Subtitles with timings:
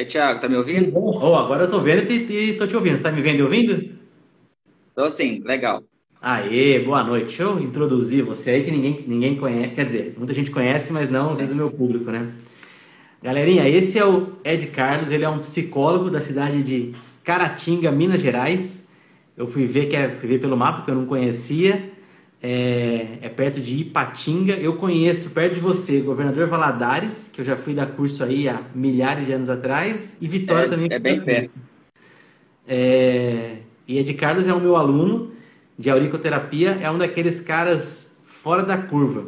[0.00, 0.96] Aí, Thiago, tá me ouvindo?
[0.98, 2.96] Oh, agora eu tô vendo e tô te ouvindo.
[2.96, 3.98] Você tá me vendo e ouvindo?
[4.94, 5.84] Tô sim, legal.
[6.22, 7.26] Aê, boa noite.
[7.26, 9.74] Deixa eu introduzir você aí que ninguém, ninguém conhece.
[9.74, 12.32] Quer dizer, muita gente conhece, mas não às vezes o meu público, né?
[13.22, 18.22] Galerinha, esse é o Ed Carlos, ele é um psicólogo da cidade de Caratinga, Minas
[18.22, 18.86] Gerais.
[19.36, 21.92] Eu fui ver que é, fui ver pelo mapa que eu não conhecia.
[22.42, 24.54] É, é, perto de Ipatinga.
[24.54, 28.62] Eu conheço perto de você, Governador Valadares, que eu já fui dar curso aí há
[28.74, 30.88] milhares de anos atrás, e Vitória é, também.
[30.90, 31.60] É bem perto.
[32.66, 33.56] É,
[33.86, 35.32] e Ed Carlos é o meu aluno
[35.80, 39.26] de auriculoterapia é um daqueles caras fora da curva.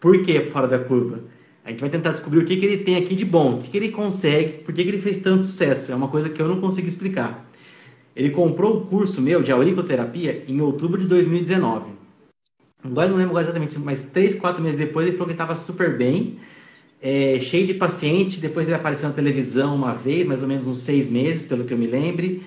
[0.00, 1.20] Por que fora da curva?
[1.64, 3.70] A gente vai tentar descobrir o que, que ele tem aqui de bom, o que,
[3.70, 5.90] que ele consegue, por que, que ele fez tanto sucesso.
[5.90, 7.48] É uma coisa que eu não consigo explicar.
[8.14, 11.86] Ele comprou o curso meu de auriculoterapia em outubro de 2019.
[12.86, 15.96] Agora não lembro agora exatamente, mas três, quatro meses depois ele falou que estava super
[15.96, 16.38] bem,
[17.02, 18.40] é, cheio de paciente.
[18.40, 21.72] Depois ele apareceu na televisão uma vez, mais ou menos uns seis meses, pelo que
[21.72, 22.42] eu me lembre.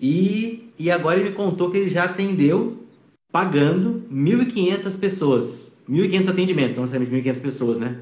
[0.00, 2.84] E, e agora ele me contou que ele já atendeu
[3.30, 5.78] pagando 1.500 pessoas.
[5.88, 7.98] 1.500 atendimentos, não necessariamente 1.500 pessoas, né?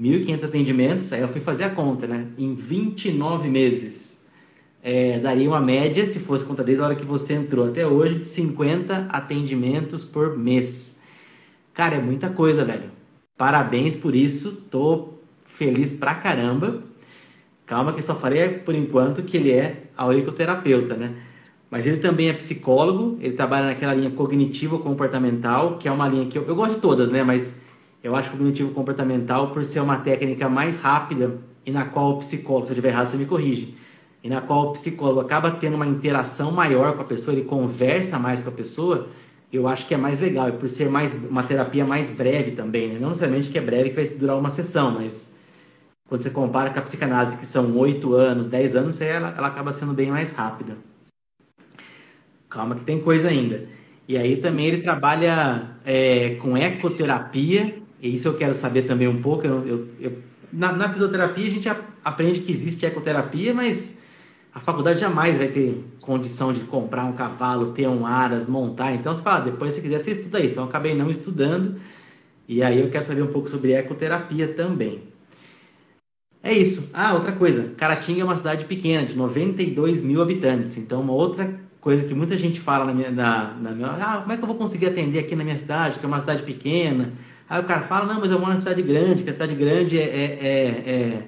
[0.00, 2.28] 1.500 atendimentos, aí eu fui fazer a conta, né?
[2.38, 4.18] Em 29 meses.
[4.82, 8.20] É, daria uma média, se fosse conta desde a hora que você entrou até hoje,
[8.20, 10.99] de 50 atendimentos por mês.
[11.74, 12.90] Cara, é muita coisa, velho.
[13.36, 16.82] Parabéns por isso, tô feliz pra caramba.
[17.66, 21.14] Calma que só falei por enquanto que ele é auriculoterapeuta, né?
[21.70, 26.36] Mas ele também é psicólogo, ele trabalha naquela linha cognitivo-comportamental, que é uma linha que
[26.36, 27.22] eu, eu gosto de todas, né?
[27.22, 27.60] Mas
[28.02, 32.72] eu acho cognitivo-comportamental por ser uma técnica mais rápida e na qual o psicólogo, se
[32.72, 33.76] eu estiver errado, você me corrige,
[34.22, 38.18] e na qual o psicólogo acaba tendo uma interação maior com a pessoa, ele conversa
[38.18, 39.08] mais com a pessoa,
[39.52, 42.88] eu acho que é mais legal, e por ser mais uma terapia mais breve também,
[42.88, 42.98] né?
[43.00, 45.34] Não necessariamente que é breve que vai durar uma sessão, mas
[46.08, 49.72] quando você compara com a psicanálise, que são 8 anos, 10 anos, ela, ela acaba
[49.72, 50.76] sendo bem mais rápida.
[52.48, 53.68] Calma que tem coisa ainda.
[54.08, 59.22] E aí também ele trabalha é, com ecoterapia, e isso eu quero saber também um
[59.22, 59.46] pouco.
[59.46, 60.18] Eu, eu, eu,
[60.52, 61.68] na, na, fisioterapia a gente
[62.04, 63.99] aprende que existe ecoterapia, mas
[64.52, 68.92] a faculdade jamais vai ter condição de comprar um cavalo, ter um aras, montar.
[68.94, 70.54] Então você fala, depois se quiser você estuda isso.
[70.54, 71.80] Então eu acabei não estudando,
[72.48, 75.02] e aí eu quero saber um pouco sobre ecoterapia também.
[76.42, 76.88] É isso.
[76.92, 77.74] Ah, outra coisa.
[77.76, 80.76] Caratinga é uma cidade pequena, de 92 mil habitantes.
[80.76, 83.88] Então, uma outra coisa que muita gente fala na minha, na, na minha...
[83.88, 86.20] Ah, como é que eu vou conseguir atender aqui na minha cidade, que é uma
[86.20, 87.12] cidade pequena?
[87.48, 89.98] Aí o cara fala, não, mas eu moro na cidade grande, que a cidade grande
[89.98, 91.22] é, é, é, é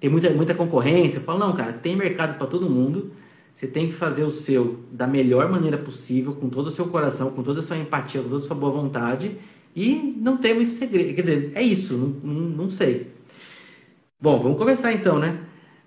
[0.00, 1.18] tem muita, muita concorrência.
[1.18, 3.12] Eu falo, não, cara, tem mercado para todo mundo.
[3.54, 7.30] Você tem que fazer o seu da melhor maneira possível, com todo o seu coração,
[7.30, 9.36] com toda a sua empatia, com toda a sua boa vontade.
[9.76, 11.14] E não tem muito segredo.
[11.14, 13.08] Quer dizer, é isso, não, não, não sei.
[14.18, 15.38] Bom, vamos começar então, né?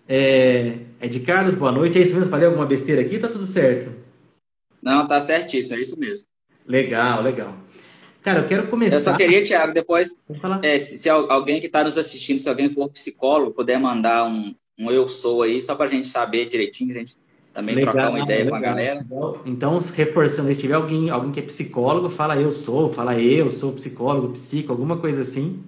[0.08, 1.98] É, é de Carlos, boa noite.
[1.98, 2.30] É isso mesmo?
[2.30, 3.18] Falei alguma besteira aqui?
[3.18, 3.92] Tá tudo certo?
[4.82, 6.28] Não, tá certíssimo, é isso mesmo.
[6.68, 7.58] Legal, legal.
[8.24, 8.96] Cara, eu quero começar.
[8.96, 10.16] Eu só queria, Thiago, depois,
[10.62, 14.56] é, se, se, alguém que está nos assistindo, se alguém for psicólogo, puder mandar um,
[14.80, 17.18] um eu sou aí, só para a gente saber direitinho, a gente
[17.54, 18.52] também legal, trocar uma ideia legal.
[18.52, 19.06] com a galera.
[19.46, 23.74] Então, reforçando, se tiver alguém, alguém que é psicólogo, fala eu sou, fala eu sou
[23.74, 25.62] psicólogo, psico, alguma coisa assim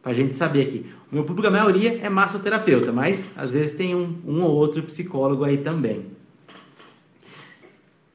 [0.00, 0.86] para a gente saber aqui.
[1.10, 4.82] O meu público, a maioria, é massoterapeuta, mas às vezes tem um, um ou outro
[4.82, 6.13] psicólogo aí também.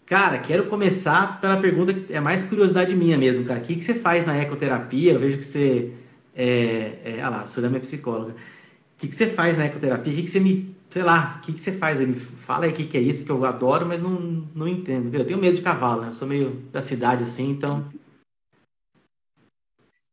[0.09, 3.59] Cara, quero começar pela pergunta que é mais curiosidade minha mesmo, cara.
[3.59, 5.13] O que, que você faz na ecoterapia?
[5.13, 5.93] Eu vejo que você.
[6.35, 8.31] É, é, ah lá, sou da minha psicóloga.
[8.31, 8.35] O
[8.97, 10.11] que, que você faz na ecoterapia?
[10.11, 10.75] O que, que você me.
[10.89, 11.99] Sei lá, o que, que você faz?
[11.99, 15.13] Me fala aí o que, que é isso que eu adoro, mas não, não entendo.
[15.13, 16.07] Eu tenho medo de cavalo, né?
[16.07, 17.87] Eu sou meio da cidade assim, então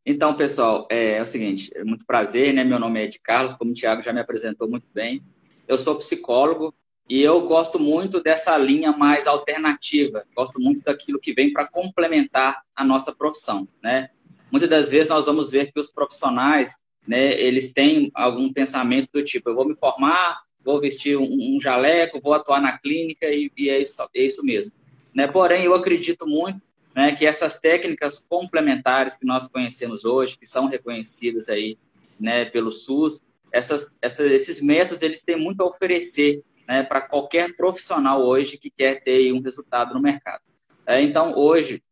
[0.05, 2.63] então, pessoal, é, é, o seguinte, é muito prazer, né?
[2.63, 5.21] Meu nome é Ed Carlos, como o Thiago já me apresentou muito bem.
[5.67, 6.73] Eu sou psicólogo
[7.09, 10.25] e eu gosto muito dessa linha mais alternativa.
[10.35, 14.11] Gosto muito daquilo que vem para complementar a nossa profissão, né?
[14.51, 19.23] Muitas das vezes nós vamos ver que os profissionais, né, eles têm algum pensamento do
[19.23, 23.69] tipo, eu vou me formar, vou vestir um, jaleco, vou atuar na clínica e, e
[23.69, 24.73] é, isso, é isso mesmo.
[25.15, 25.27] Né?
[25.27, 26.61] Porém, eu acredito muito
[26.95, 31.77] né, que essas técnicas complementares que nós conhecemos hoje, que são reconhecidas aí,
[32.19, 33.21] né, pelo SUS,
[33.53, 39.03] essas, esses métodos eles têm muito a oferecer né, para qualquer profissional hoje que quer
[39.03, 40.43] ter um resultado no mercado.
[40.87, 41.83] É, então, hoje,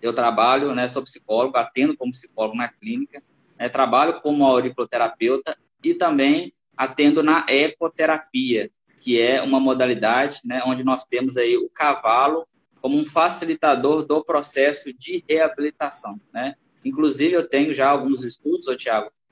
[0.00, 3.22] eu trabalho, né, sou psicólogo, atendo como psicólogo na clínica,
[3.58, 10.84] né, trabalho como auriculoterapeuta e também atendo na ecoterapia, que é uma modalidade né, onde
[10.84, 12.46] nós temos aí o cavalo
[12.80, 16.54] como um facilitador do processo de reabilitação, né?
[16.84, 18.76] Inclusive, eu tenho já alguns estudos, ô,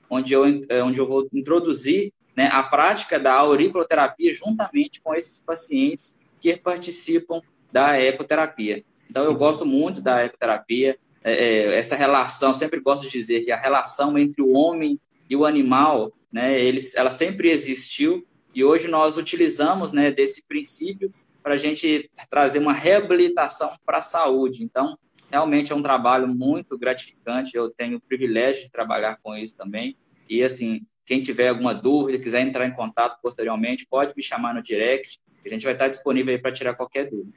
[0.09, 5.41] onde eu, é, onde eu vou introduzir né, a prática da auriculoterapia juntamente com esses
[5.41, 8.81] pacientes que participam da ecoterapia.
[9.09, 13.51] Então, eu gosto muito da ecoterapia, é, é, essa relação, sempre gosto de dizer que
[13.51, 14.97] a relação entre o homem
[15.29, 18.25] e o animal, né, eles, ela sempre existiu
[18.55, 21.13] e hoje nós utilizamos né, desse princípio
[21.43, 24.63] para a gente trazer uma reabilitação para a saúde.
[24.63, 24.97] Então,
[25.29, 27.57] realmente é um trabalho muito gratificante.
[27.57, 29.97] Eu tenho o privilégio de trabalhar com isso também.
[30.29, 34.61] E, assim, quem tiver alguma dúvida, quiser entrar em contato posteriormente, pode me chamar no
[34.61, 35.19] direct.
[35.43, 37.33] A gente vai estar disponível aí para tirar qualquer dúvida.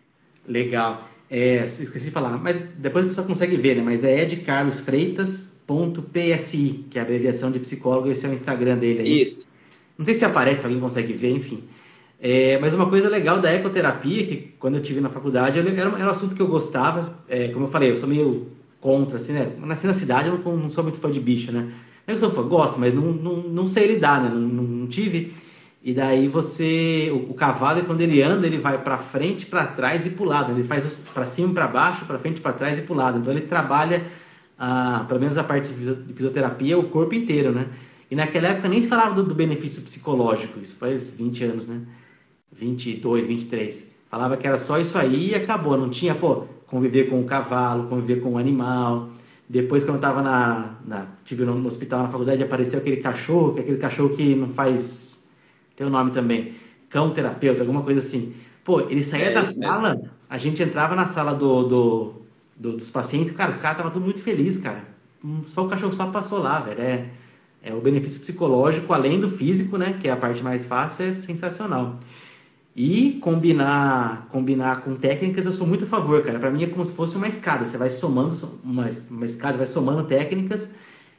[0.46, 1.08] Legal.
[1.30, 3.82] É, esqueci de falar, mas depois a pessoa consegue ver, né?
[3.82, 9.22] Mas é edcarlosfreitas.psi, que é a abreviação de psicólogo, esse é o Instagram dele aí.
[9.22, 9.48] Isso.
[9.96, 11.64] Não sei se aparece, alguém consegue ver, enfim.
[12.20, 15.88] É, mas uma coisa legal da ecoterapia, que quando eu tive na faculdade, era, era
[15.88, 17.24] um assunto que eu gostava.
[17.26, 18.52] É, como eu falei, eu sou meio
[18.82, 19.50] contra, assim, né?
[19.60, 21.72] Nasci na cidade, eu não, não sou muito fã de bicho, né?
[22.06, 24.28] Não é que sou fã, gosto, mas não, não, não sei lidar, né?
[24.28, 25.34] Não, não, não tive.
[25.84, 30.06] E daí você, o, o cavalo, quando ele anda, ele vai para frente, para trás
[30.06, 30.52] e para lado.
[30.52, 33.19] Ele faz para cima, para baixo, para frente, para trás e para lado.
[33.19, 34.02] Então ele trabalha,
[34.58, 37.66] ah, pelo menos a parte de fisioterapia, o corpo inteiro, né?
[38.10, 40.60] E naquela época nem se falava do, do benefício psicológico.
[40.60, 41.81] Isso faz 20 anos, né?
[42.52, 43.90] 22, 23.
[44.10, 45.76] Falava que era só isso aí e acabou.
[45.76, 49.08] Não tinha, pô, conviver com o cavalo, conviver com o animal.
[49.52, 53.52] Depois, quando eu estava na, na, tive no, no hospital, na faculdade, apareceu aquele cachorro,
[53.52, 55.28] que é aquele cachorro que não faz
[55.76, 56.54] tem o um nome também,
[56.88, 58.32] cão terapeuta, alguma coisa assim.
[58.64, 60.10] Pô, ele saía é da sala, mesmo.
[60.31, 62.12] a gente entrava na sala do, do,
[62.56, 64.84] do, dos pacientes, cara, os caras estavam tudo muito felizes, cara.
[65.22, 66.81] Hum, só o cachorro só passou lá, velho.
[66.81, 67.10] É,
[67.62, 71.14] é o benefício psicológico, além do físico, né, que é a parte mais fácil, é
[71.26, 72.00] sensacional.
[72.74, 76.38] E combinar, combinar com técnicas, eu sou muito a favor, cara.
[76.38, 77.66] Para mim é como se fosse uma escada.
[77.66, 78.34] Você vai somando
[78.64, 80.70] uma, uma escada, vai somando técnicas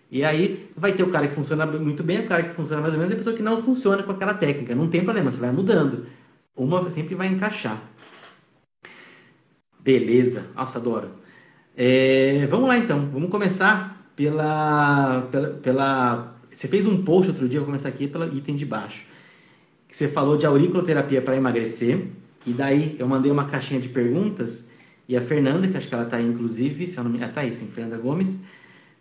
[0.09, 2.93] e aí vai ter o cara que funciona muito bem, o cara que funciona mais
[2.93, 4.75] ou menos, e a pessoa que não funciona com aquela técnica.
[4.75, 6.05] Não tem problema, você vai mudando.
[6.55, 7.81] Uma sempre vai encaixar.
[9.79, 10.47] Beleza.
[10.55, 11.09] Nossa, adoro.
[11.75, 13.09] É, vamos lá então.
[13.11, 16.35] Vamos começar pela, pela, pela.
[16.51, 19.03] Você fez um post outro dia, vou começar aqui pelo item de baixo.
[19.93, 22.07] Que você falou de auriculoterapia para emagrecer.
[22.47, 24.71] E daí eu mandei uma caixinha de perguntas.
[25.07, 27.23] E a Fernanda, que acho que ela está aí, inclusive, se eu não me.
[27.23, 28.41] Ah, tá aí, sim, Fernanda Gomes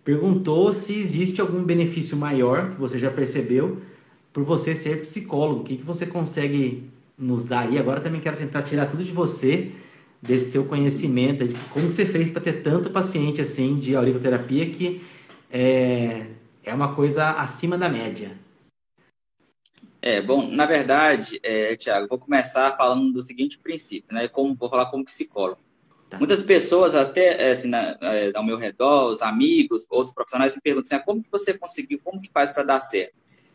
[0.05, 3.81] perguntou se existe algum benefício maior que você já percebeu
[4.33, 5.61] por você ser psicólogo.
[5.61, 7.79] O que, que você consegue nos dar aí?
[7.79, 9.71] Agora também quero tentar tirar tudo de você,
[10.21, 15.03] desse seu conhecimento, de como você fez para ter tanto paciente assim de auriculoterapia que
[15.51, 16.27] é,
[16.65, 18.42] é uma coisa acima da média.
[20.05, 24.27] É, bom, na verdade, é, Tiago, vou começar falando do seguinte princípio, né?
[24.27, 25.61] Como, vou falar como psicólogo.
[26.11, 26.19] Tá.
[26.19, 30.61] Muitas pessoas, até é, assim, na, é, ao meu redor, os amigos, outros profissionais, me
[30.61, 33.15] perguntam assim, ah, como que você conseguiu, como que faz para dar certo?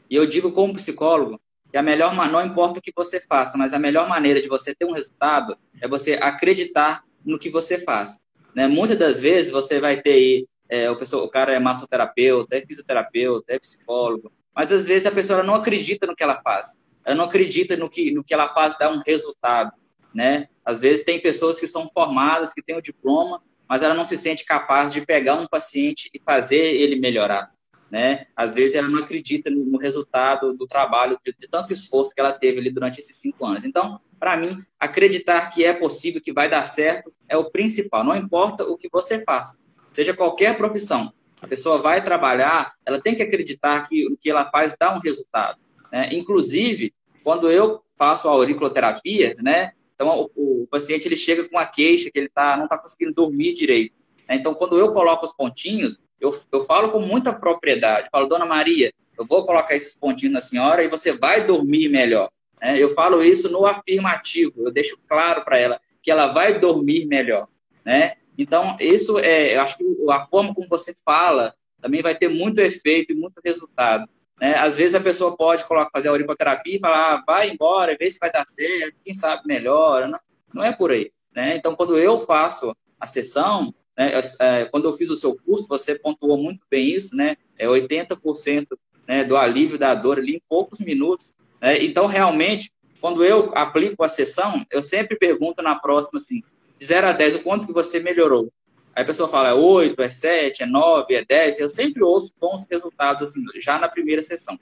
[0.10, 1.38] E eu digo como psicólogo
[1.70, 4.74] que a melhor, não importa o que você faça, mas a melhor maneira de você
[4.74, 8.20] ter um resultado é você acreditar no que você faz.
[8.56, 8.68] Né?
[8.68, 12.62] Muitas das vezes você vai ter aí, é, o, pessoa, o cara é massoterapeuta, é
[12.62, 16.76] fisioterapeuta, é psicólogo, mas às vezes a pessoa não acredita no que ela faz.
[17.06, 19.72] Ela não acredita no que, no que ela faz dar um resultado
[20.18, 20.48] né?
[20.66, 23.40] Às vezes tem pessoas que são formadas, que têm o diploma,
[23.70, 27.52] mas ela não se sente capaz de pegar um paciente e fazer ele melhorar,
[27.92, 28.26] né?
[28.36, 32.34] Às vezes ela não acredita no resultado do trabalho, de, de tanto esforço que ela
[32.34, 33.64] teve ali durante esses cinco anos.
[33.64, 38.04] Então, para mim, acreditar que é possível, que vai dar certo, é o principal.
[38.04, 39.60] Não importa o que você faça,
[39.92, 41.14] seja qualquer profissão.
[41.48, 45.60] Pessoa vai trabalhar, ela tem que acreditar que o que ela faz dá um resultado.
[45.92, 46.10] Né?
[46.12, 51.66] Inclusive, quando eu faço a auriculoterapia, né, então, o, o paciente ele chega com a
[51.66, 53.96] queixa que ele tá, não está conseguindo dormir direito.
[54.30, 54.36] Né?
[54.36, 58.06] Então, quando eu coloco os pontinhos, eu, eu falo com muita propriedade.
[58.06, 61.90] Eu falo, Dona Maria, eu vou colocar esses pontinhos na senhora e você vai dormir
[61.90, 62.30] melhor.
[62.62, 62.78] Né?
[62.78, 64.54] Eu falo isso no afirmativo.
[64.68, 67.48] Eu deixo claro para ela que ela vai dormir melhor.
[67.84, 68.14] Né?
[68.38, 72.60] Então, isso é, eu acho que a forma como você fala também vai ter muito
[72.60, 74.08] efeito e muito resultado.
[74.40, 74.56] Né?
[74.56, 78.10] Às vezes a pessoa pode colocar, fazer a auriculoterapia e falar, ah, vai embora, vê
[78.10, 80.08] se vai dar certo, quem sabe melhora.
[80.08, 80.20] Não,
[80.54, 81.12] não é por aí.
[81.36, 81.56] Né?
[81.56, 85.98] Então, quando eu faço a sessão, né, é, quando eu fiz o seu curso, você
[85.98, 87.36] pontuou muito bem isso, né?
[87.58, 88.68] É 80%
[89.08, 91.34] né, do alívio da dor ali em poucos minutos.
[91.62, 91.84] Né?
[91.84, 96.42] Então, realmente, quando eu aplico a sessão, eu sempre pergunto na próxima assim,
[96.78, 98.52] de 0 a 10, o quanto que você melhorou?
[98.96, 101.60] Aí a pessoa fala, é 8, é 7, é 9, é 10.
[101.60, 104.60] Eu sempre ouço bons resultados, assim, já na primeira sessão.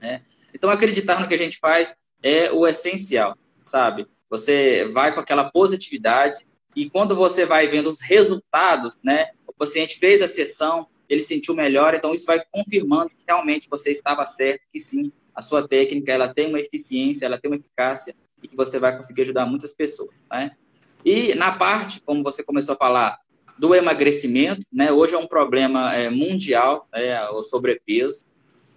[0.00, 0.22] Né?
[0.54, 4.06] Então, acreditar no que a gente faz é o essencial, sabe?
[4.30, 9.30] Você vai com aquela positividade e quando você vai vendo os resultados, né?
[9.46, 13.90] O paciente fez a sessão, ele sentiu melhor, então isso vai confirmando que realmente você
[13.90, 18.14] estava certo, que sim, a sua técnica ela tem uma eficiência, ela tem uma eficácia
[18.42, 20.10] e que você vai conseguir ajudar muitas pessoas.
[20.30, 20.56] Né?
[21.04, 23.18] E na parte, como você começou a falar,
[23.58, 24.90] do emagrecimento, né?
[24.90, 28.26] Hoje é um problema é, mundial, é, o sobrepeso,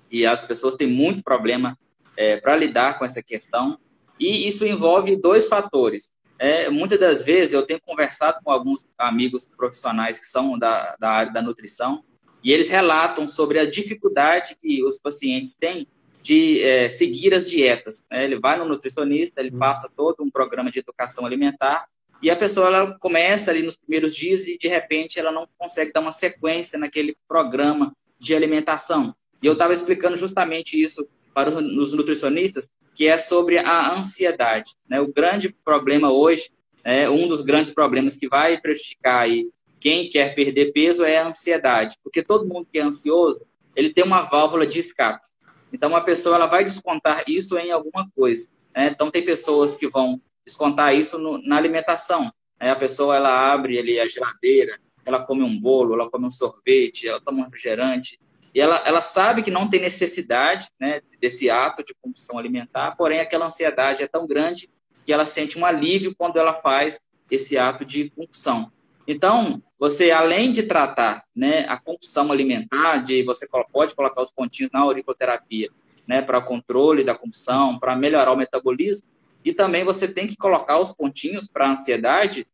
[0.09, 1.77] e as pessoas têm muito problema
[2.15, 3.79] é, para lidar com essa questão.
[4.19, 6.11] E isso envolve dois fatores.
[6.39, 11.09] É, muitas das vezes eu tenho conversado com alguns amigos profissionais que são da, da
[11.09, 12.03] área da nutrição
[12.43, 15.87] e eles relatam sobre a dificuldade que os pacientes têm
[16.21, 18.03] de é, seguir as dietas.
[18.11, 18.25] Né?
[18.25, 21.87] Ele vai no nutricionista, ele passa todo um programa de educação alimentar
[22.21, 25.91] e a pessoa ela começa ali nos primeiros dias e de repente ela não consegue
[25.91, 29.15] dar uma sequência naquele programa de alimentação.
[29.41, 34.71] E eu estava explicando justamente isso para os nutricionistas, que é sobre a ansiedade.
[34.89, 34.99] Né?
[34.99, 36.49] O grande problema hoje,
[36.83, 39.47] é, um dos grandes problemas que vai prejudicar aí
[39.79, 43.45] quem quer perder peso é a ansiedade, porque todo mundo que é ansioso,
[43.75, 45.27] ele tem uma válvula de escape.
[45.71, 48.49] Então, uma pessoa ela vai descontar isso em alguma coisa.
[48.75, 48.87] Né?
[48.87, 52.31] Então, tem pessoas que vão descontar isso no, na alimentação.
[52.57, 57.07] A pessoa ela abre ali a geladeira, ela come um bolo, ela come um sorvete,
[57.07, 58.19] ela toma um refrigerante,
[58.55, 63.19] e ela, ela sabe que não tem necessidade né, desse ato de compulsão alimentar, porém
[63.19, 64.69] aquela ansiedade é tão grande
[65.05, 66.99] que ela sente um alívio quando ela faz
[67.29, 68.71] esse ato de compulsão.
[69.05, 74.71] Então, você, além de tratar né, a compulsão alimentar, de você pode colocar os pontinhos
[74.71, 75.69] na auriculoterapia
[76.07, 79.07] né, para controle da compulsão, para melhorar o metabolismo,
[79.47, 82.45] e também você tem que colocar os pontinhos para a ansiedade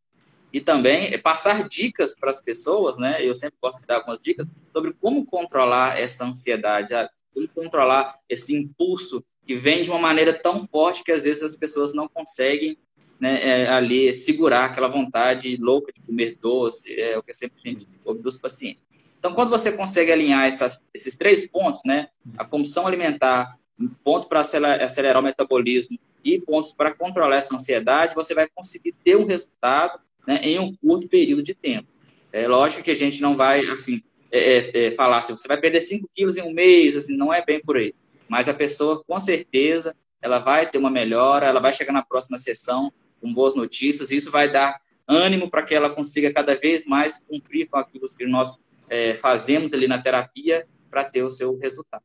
[0.53, 3.25] e também passar dicas para as pessoas, né?
[3.25, 6.93] Eu sempre gosto de dar algumas dicas sobre como controlar essa ansiedade,
[7.33, 11.57] como controlar esse impulso que vem de uma maneira tão forte que às vezes as
[11.57, 12.77] pessoas não conseguem
[13.19, 17.69] né, é, ali segurar aquela vontade louca de comer doce, é o que sempre a
[17.69, 18.83] gente ouve dos pacientes.
[19.17, 23.57] Então, quando você consegue alinhar essas, esses três pontos, né, a compulsão alimentar,
[24.03, 29.17] ponto para acelerar, o metabolismo e pontos para controlar essa ansiedade, você vai conseguir ter
[29.17, 31.87] um resultado né, em um curto período de tempo.
[32.31, 34.01] É lógico que a gente não vai, assim,
[34.31, 37.33] é, é, é falar assim, você vai perder 5 quilos em um mês, assim, não
[37.33, 37.93] é bem por aí.
[38.27, 42.37] Mas a pessoa, com certeza, ela vai ter uma melhora, ela vai chegar na próxima
[42.37, 46.85] sessão com boas notícias, e isso vai dar ânimo para que ela consiga cada vez
[46.85, 48.57] mais cumprir com aquilo que nós
[48.89, 52.03] é, fazemos ali na terapia para ter o seu resultado.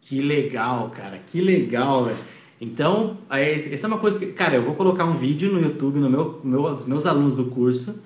[0.00, 2.16] Que legal, cara, que legal, velho.
[2.60, 6.08] Então, essa é uma coisa que, cara, eu vou colocar um vídeo no YouTube no
[6.08, 8.02] meu, meu dos meus alunos do curso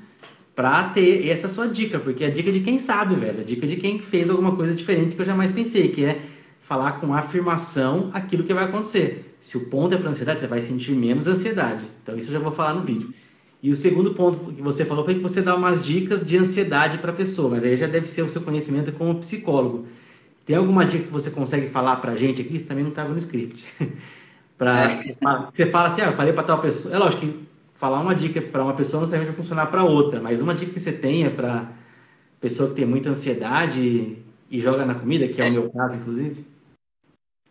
[0.54, 3.66] para ter essa sua dica, porque é a dica de quem sabe, velho, a dica
[3.66, 6.20] de quem fez alguma coisa diferente que eu jamais pensei, que é
[6.60, 9.36] falar com afirmação aquilo que vai acontecer.
[9.38, 11.84] Se o ponto é para ansiedade, você vai sentir menos ansiedade.
[12.02, 13.14] Então, isso eu já vou falar no vídeo.
[13.62, 16.98] E o segundo ponto que você falou foi que você dá umas dicas de ansiedade
[16.98, 19.86] para pessoa, mas aí já deve ser o seu conhecimento como psicólogo.
[20.48, 22.56] Tem alguma dica que você consegue falar para a gente aqui?
[22.56, 23.66] Isso também não estava no script.
[24.56, 25.14] Pra, é.
[25.52, 26.92] Você fala assim, ah, eu falei para tal pessoa.
[26.92, 30.20] É lógico que falar uma dica para uma pessoa não necessariamente vai funcionar para outra,
[30.20, 31.70] mas uma dica que você tenha para
[32.40, 34.16] pessoa que tem muita ansiedade
[34.50, 35.50] e joga na comida, que é, é.
[35.50, 36.44] o meu caso, inclusive.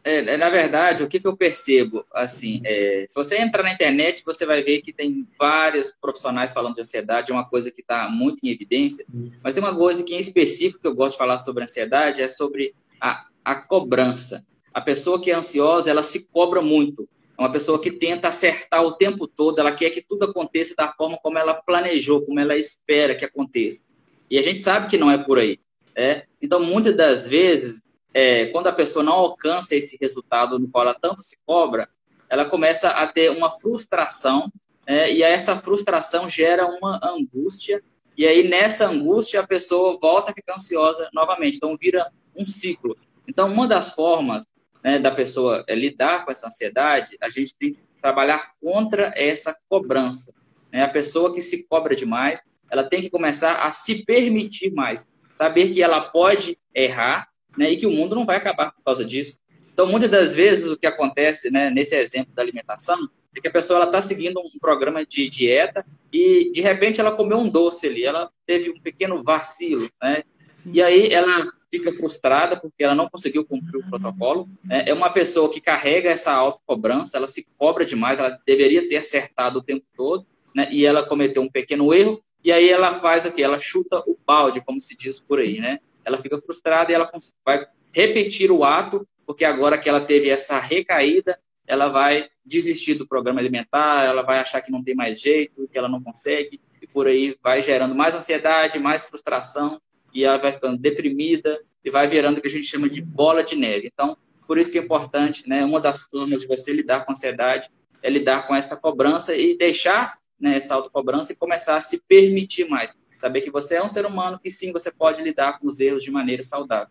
[0.04, 3.74] É, é, na verdade, o que, que eu percebo, assim, é, se você entrar na
[3.74, 7.82] internet, você vai ver que tem vários profissionais falando de ansiedade, é uma coisa que
[7.82, 9.32] está muito em evidência, uhum.
[9.44, 12.28] mas tem uma coisa que em específico que eu gosto de falar sobre ansiedade, é
[12.28, 14.46] sobre a, a cobrança.
[14.74, 17.08] A pessoa que é ansiosa, ela se cobra muito.
[17.38, 20.92] É uma pessoa que tenta acertar o tempo todo, ela quer que tudo aconteça da
[20.92, 23.84] forma como ela planejou, como ela espera que aconteça.
[24.30, 25.60] E a gente sabe que não é por aí.
[25.96, 26.26] É?
[26.42, 27.82] Então, muitas das vezes,
[28.14, 31.90] é, quando a pessoa não alcança esse resultado no qual ela tanto se cobra,
[32.30, 34.52] ela começa a ter uma frustração,
[34.86, 37.82] é, e essa frustração gera uma angústia,
[38.18, 41.58] e aí nessa angústia a pessoa volta a ficar ansiosa novamente.
[41.58, 42.98] Então, vira um ciclo.
[43.28, 44.46] Então, uma das formas
[44.84, 49.56] né, da pessoa é, lidar com essa ansiedade, a gente tem que trabalhar contra essa
[49.68, 50.34] cobrança.
[50.72, 50.84] Né?
[50.84, 55.70] A pessoa que se cobra demais, ela tem que começar a se permitir mais, saber
[55.70, 57.28] que ela pode errar
[57.58, 59.40] né, e que o mundo não vai acabar por causa disso.
[59.74, 63.52] Então, muitas das vezes, o que acontece né, nesse exemplo da alimentação é que a
[63.52, 68.04] pessoa está seguindo um programa de dieta e, de repente, ela comeu um doce ali,
[68.04, 70.24] ela teve um pequeno vacilo, né?
[70.66, 74.48] E aí ela fica frustrada porque ela não conseguiu cumprir o protocolo.
[74.70, 78.98] É, é uma pessoa que carrega essa autocobrança, ela se cobra demais, ela deveria ter
[78.98, 80.68] acertado o tempo todo, né?
[80.72, 84.62] E ela cometeu um pequeno erro, e aí ela faz aqui, ela chuta o balde,
[84.62, 85.80] como se diz por aí, né?
[86.06, 87.10] Ela fica frustrada e ela
[87.46, 93.06] vai repetir o ato, porque agora que ela teve essa recaída, ela vai desistir do
[93.06, 96.88] programa alimentar, ela vai achar que não tem mais jeito, que ela não consegue, e
[96.88, 99.82] por aí vai gerando mais ansiedade, mais frustração,
[100.18, 103.44] e ela vai ficando deprimida e vai virando o que a gente chama de bola
[103.44, 103.92] de neve.
[103.94, 105.64] Então, Por isso que é importante, né?
[105.64, 107.70] Uma das formas de você lidar com a ansiedade
[108.02, 112.68] é lidar com essa cobrança e deixar né, essa autocobrança e começar a se permitir
[112.68, 112.96] mais.
[113.20, 116.02] Saber que você é um ser humano que sim, você pode lidar com os erros
[116.02, 116.88] de maneira saudável.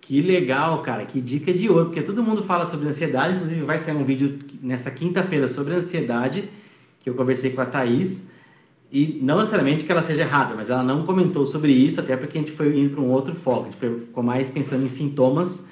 [0.00, 3.78] Que legal, cara, que dica de ouro, porque todo mundo fala sobre ansiedade, inclusive vai
[3.78, 6.48] sair um vídeo nessa quinta-feira sobre ansiedade,
[7.00, 8.30] que eu conversei com a Thaís,
[8.90, 12.38] e não necessariamente que ela seja errada, mas ela não comentou sobre isso, até porque
[12.38, 15.66] a gente foi indo para um outro foco, a gente ficou mais pensando em sintomas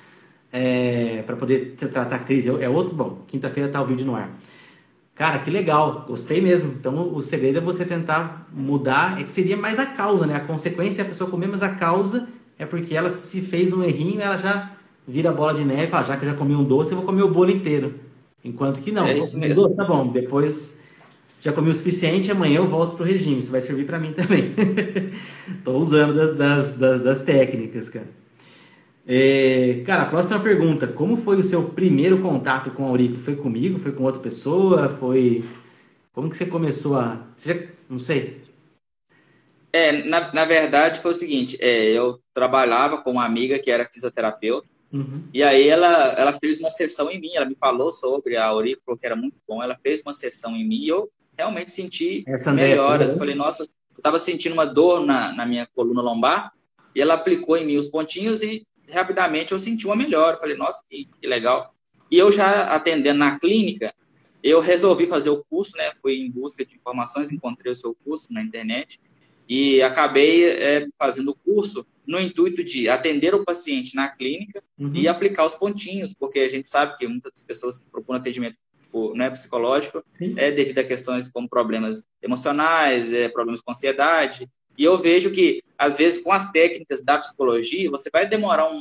[0.52, 2.48] é, para poder tratar a crise.
[2.60, 4.30] É outro, bom, quinta-feira está o vídeo no ar.
[5.14, 6.74] Cara, que legal, gostei mesmo.
[6.78, 10.36] Então, o segredo é você tentar mudar, é que seria mais a causa, né?
[10.36, 13.82] A consequência é a pessoa comer, mas a causa é porque ela se fez um
[13.82, 14.72] errinho, ela já
[15.08, 17.22] vira bola de neve, fala, já que eu já comi um doce, eu vou comer
[17.22, 17.94] o bolo inteiro.
[18.44, 19.62] Enquanto que não, é isso mesmo.
[19.62, 20.82] Doce, tá bom, depois
[21.46, 24.52] já comi o suficiente, amanhã eu volto pro regime, isso vai servir para mim também.
[25.62, 28.08] Tô usando das, das, das técnicas, cara.
[29.06, 30.88] É, cara, a próxima pergunta.
[30.88, 33.20] Como foi o seu primeiro contato com a Aurico?
[33.20, 33.78] Foi comigo?
[33.78, 34.88] Foi com outra pessoa?
[34.88, 35.44] Foi...
[36.12, 37.24] Como que você começou a...
[37.36, 37.66] Você já...
[37.88, 38.42] Não sei.
[39.72, 43.88] É, na, na verdade foi o seguinte, é, eu trabalhava com uma amiga que era
[43.92, 45.22] fisioterapeuta, uhum.
[45.34, 48.98] e aí ela, ela fez uma sessão em mim, ela me falou sobre a falou
[48.98, 52.52] que era muito bom, ela fez uma sessão em mim e eu realmente senti Essa
[52.52, 53.12] melhoras.
[53.12, 56.52] Eu falei, nossa, eu estava sentindo uma dor na, na minha coluna lombar,
[56.94, 60.38] e ela aplicou em mim os pontinhos e rapidamente eu senti uma melhora.
[60.38, 61.74] falei, nossa, que, que, legal.
[62.10, 63.94] E eu já atendendo na clínica,
[64.42, 65.92] eu resolvi fazer o curso, né?
[66.00, 69.00] Fui em busca de informações, encontrei o seu curso na internet
[69.48, 74.92] e acabei é, fazendo o curso no intuito de atender o paciente na clínica uhum.
[74.94, 78.56] e aplicar os pontinhos, porque a gente sabe que muitas pessoas procuram atendimento
[79.14, 80.34] né, psicológico Sim.
[80.36, 84.48] é devido a questões como problemas emocionais, é, problemas com ansiedade,
[84.78, 88.80] e eu vejo que, às vezes, com as técnicas da psicologia, você vai demorar um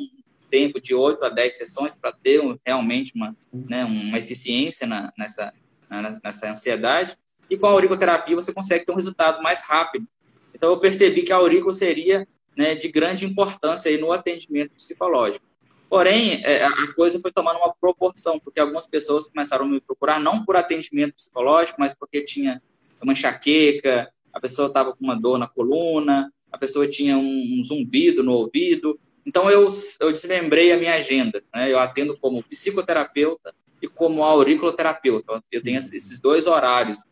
[0.49, 5.11] tempo de 8 a 10 sessões para ter um, realmente uma, né, uma eficiência na,
[5.17, 5.53] nessa,
[5.89, 7.17] na, nessa ansiedade.
[7.49, 10.05] E com a auriculoterapia você consegue ter um resultado mais rápido.
[10.53, 15.45] Então, eu percebi que a aurícula seria né, de grande importância aí no atendimento psicológico.
[15.89, 20.19] Porém, é, a coisa foi tomando uma proporção, porque algumas pessoas começaram a me procurar
[20.19, 22.61] não por atendimento psicológico, mas porque tinha
[23.01, 28.23] uma enxaqueca, a pessoa estava com uma dor na coluna, a pessoa tinha um, zumbido
[28.23, 28.99] no ouvido.
[29.25, 29.67] Então, eu,
[29.99, 31.43] eu desmembrei a minha agenda.
[31.53, 31.71] Né?
[31.71, 35.41] Eu atendo como psicoterapeuta e como auriculoterapeuta.
[35.51, 37.03] Eu tenho esses dois horários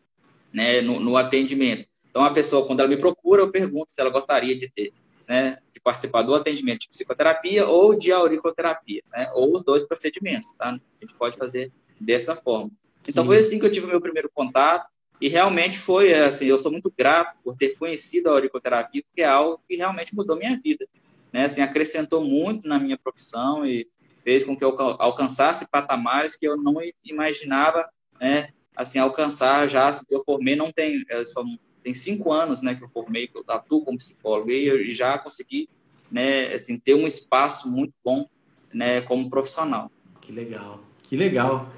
[0.52, 1.86] né, no, no atendimento.
[2.10, 4.92] Então, a pessoa, quando ela me procura, eu pergunto se ela gostaria de ter,
[5.28, 10.70] né, participar do atendimento de psicoterapia ou de auriculoterapia, né, ou os dois procedimentos, tá?
[10.70, 11.70] A gente pode fazer
[12.00, 12.70] dessa forma.
[13.06, 13.28] Então, Sim.
[13.28, 14.90] foi assim que eu tive o meu primeiro contato.
[15.20, 19.26] E realmente foi, assim, eu sou muito grato por ter conhecido a auriculoterapia, porque é
[19.26, 20.86] algo que realmente mudou minha vida.
[21.32, 21.44] Né?
[21.44, 23.88] Assim, acrescentou muito na minha profissão e
[24.24, 27.88] fez com que eu alcançasse patamares que eu não imaginava
[28.20, 29.90] né, assim, alcançar já.
[30.10, 31.44] Eu formei, não tem, só
[31.84, 35.18] tem cinco anos né, que eu formei, que eu atuo como psicólogo, e eu já
[35.18, 35.68] consegui
[36.10, 38.26] né, assim, ter um espaço muito bom
[38.72, 39.90] né, como profissional.
[40.22, 41.70] Que legal, que legal.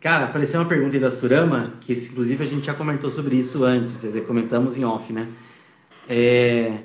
[0.00, 3.62] Cara, apareceu uma pergunta aí da Surama, que inclusive a gente já comentou sobre isso
[3.62, 5.28] antes, quer dizer, comentamos em off, né?
[6.08, 6.78] É,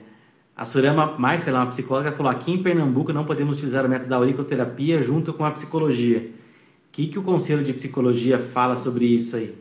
[0.56, 3.90] a Surama Marques, ela é uma psicóloga, falou: aqui em Pernambuco não podemos utilizar o
[3.90, 6.20] método da auriculoterapia junto com a psicologia.
[6.20, 9.56] O que, que o Conselho de Psicologia fala sobre isso aí?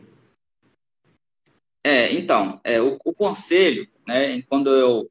[1.83, 5.09] É, então, é, o, o, conselho, né, quando eu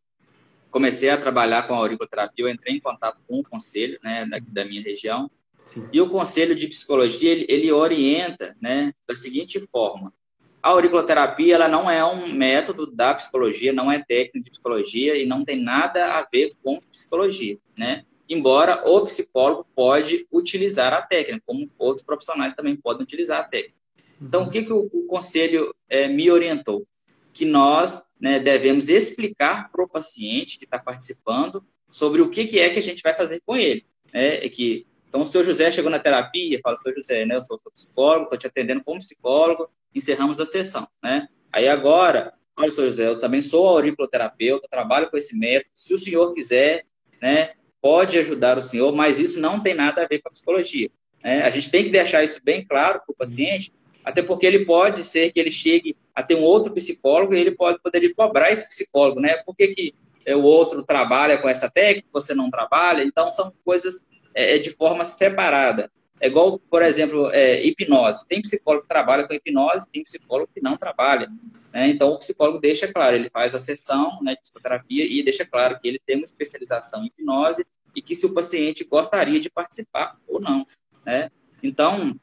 [0.71, 4.39] comecei a trabalhar com a auriculoterapia, eu entrei em contato com o conselho né, da,
[4.39, 5.31] da minha região
[5.71, 5.89] Sim.
[5.93, 10.13] E o Conselho de Psicologia, ele, ele orienta né, da seguinte forma.
[10.61, 15.25] A auriculoterapia ela não é um método da psicologia, não é técnica de psicologia e
[15.25, 18.05] não tem nada a ver com psicologia, né?
[18.29, 23.80] Embora o psicólogo pode utilizar a técnica, como outros profissionais também podem utilizar a técnica.
[24.21, 26.87] Então, o que, que o, o conselho é, me orientou?
[27.33, 32.59] Que nós né, devemos explicar para o paciente que está participando sobre o que, que
[32.59, 33.85] é que a gente vai fazer com ele.
[34.13, 34.41] Né?
[34.49, 38.25] que então, o seu José chegou na terapia, fala, seu José, né, eu sou psicólogo,
[38.25, 41.27] estou te atendendo como psicólogo, encerramos a sessão, né?
[41.53, 45.99] Aí agora, olha, seu José, eu também sou auriculoterapeuta, trabalho com esse método, se o
[45.99, 46.87] senhor quiser,
[47.21, 50.89] né, pode ajudar o senhor, mas isso não tem nada a ver com a psicologia.
[51.25, 51.43] Né?
[51.43, 53.73] A gente tem que deixar isso bem claro para o paciente,
[54.05, 57.53] até porque ele pode ser que ele chegue a ter um outro psicólogo e ele
[57.53, 59.37] pode poder cobrar esse psicólogo, né?
[59.45, 63.03] Por que, que é, o outro trabalha com essa técnica, você não trabalha?
[63.03, 65.91] Então, são coisas é, é, de forma separada.
[66.21, 68.27] É igual, por exemplo, é, hipnose.
[68.27, 71.31] Tem psicólogo que trabalha com hipnose, tem psicólogo que não trabalha.
[71.73, 71.89] Né?
[71.89, 75.79] Então, o psicólogo deixa claro, ele faz a sessão né, de psicoterapia e deixa claro
[75.81, 80.19] que ele tem uma especialização em hipnose e que se o paciente gostaria de participar
[80.29, 80.67] ou não.
[81.07, 81.31] Né?
[81.63, 82.15] Então,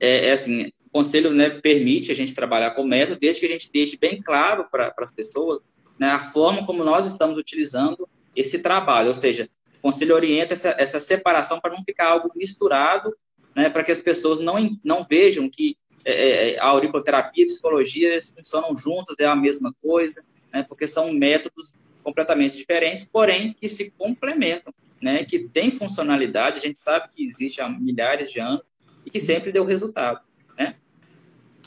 [0.00, 3.68] é, é assim, conselho né, permite a gente trabalhar com método, desde que a gente
[3.72, 5.60] deixe bem claro para as pessoas
[5.98, 10.68] né, a forma como nós estamos utilizando esse trabalho, ou seja, o conselho orienta essa,
[10.78, 13.12] essa separação para não ficar algo misturado,
[13.56, 14.54] né, para que as pessoas não,
[14.84, 19.74] não vejam que é, é a auriculoterapia e a psicologia funcionam juntas, é a mesma
[19.82, 21.72] coisa, né, porque são métodos
[22.04, 27.60] completamente diferentes, porém que se complementam, né, que tem funcionalidade, a gente sabe que existe
[27.60, 28.62] há milhares de anos
[29.04, 30.20] e que sempre deu resultado?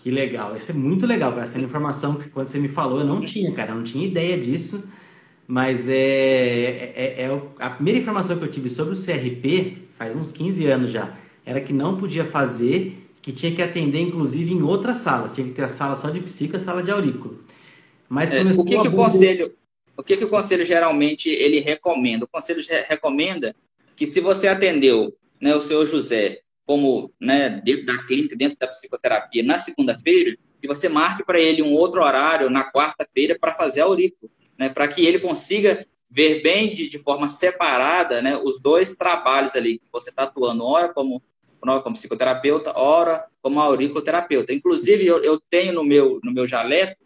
[0.07, 1.43] Que legal, isso é muito legal, cara.
[1.43, 4.37] Essa informação que quando você me falou eu não tinha, cara, eu não tinha ideia
[4.37, 4.87] disso,
[5.45, 10.15] mas é, é, é, é a primeira informação que eu tive sobre o CRP faz
[10.15, 11.13] uns 15 anos já,
[11.45, 15.53] era que não podia fazer, que tinha que atender inclusive em outras salas, tinha que
[15.53, 17.43] ter a sala só de psico, a sala de aurículo.
[18.07, 19.53] Mas é, o que, que o conselho,
[19.97, 22.23] o que, que o conselho geralmente ele recomenda?
[22.23, 23.53] O conselho recomenda
[23.93, 28.67] que se você atendeu né, o senhor José como né, dentro da clínica, dentro da
[28.67, 33.81] psicoterapia, na segunda-feira, que você marque para ele um outro horário na quarta-feira para fazer
[33.81, 38.59] a aurícula, né, para que ele consiga ver bem de, de forma separada né, os
[38.59, 41.23] dois trabalhos ali, que você está atuando, ora como,
[41.61, 44.53] como psicoterapeuta, ora como auriculoterapeuta.
[44.53, 47.01] Inclusive, eu, eu tenho no meu, no meu jaleco,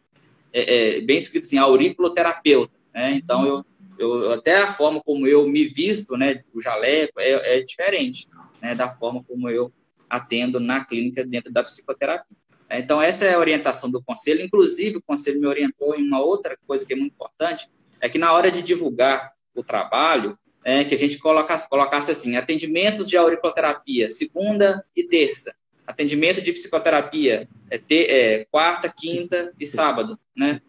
[0.52, 2.74] é, é, bem escrito assim, auriculoterapeuta.
[2.92, 3.14] Né?
[3.14, 3.66] Então, eu,
[4.00, 8.28] eu, até a forma como eu me visto, né, o jaleco, é, é diferente
[8.62, 9.72] né, da forma como eu
[10.10, 12.38] atendo na clínica dentro da psicoterapia.
[12.70, 14.42] Então, essa é a orientação do conselho.
[14.42, 17.70] Inclusive, o conselho me orientou em uma outra coisa que é muito importante,
[18.00, 22.36] é que na hora de divulgar o trabalho, é, que a gente colocasse, colocasse assim,
[22.36, 25.54] atendimentos de auriculoterapia, segunda e terça,
[25.86, 30.62] atendimento de psicoterapia, é, ter, é quarta, quinta e sábado, né?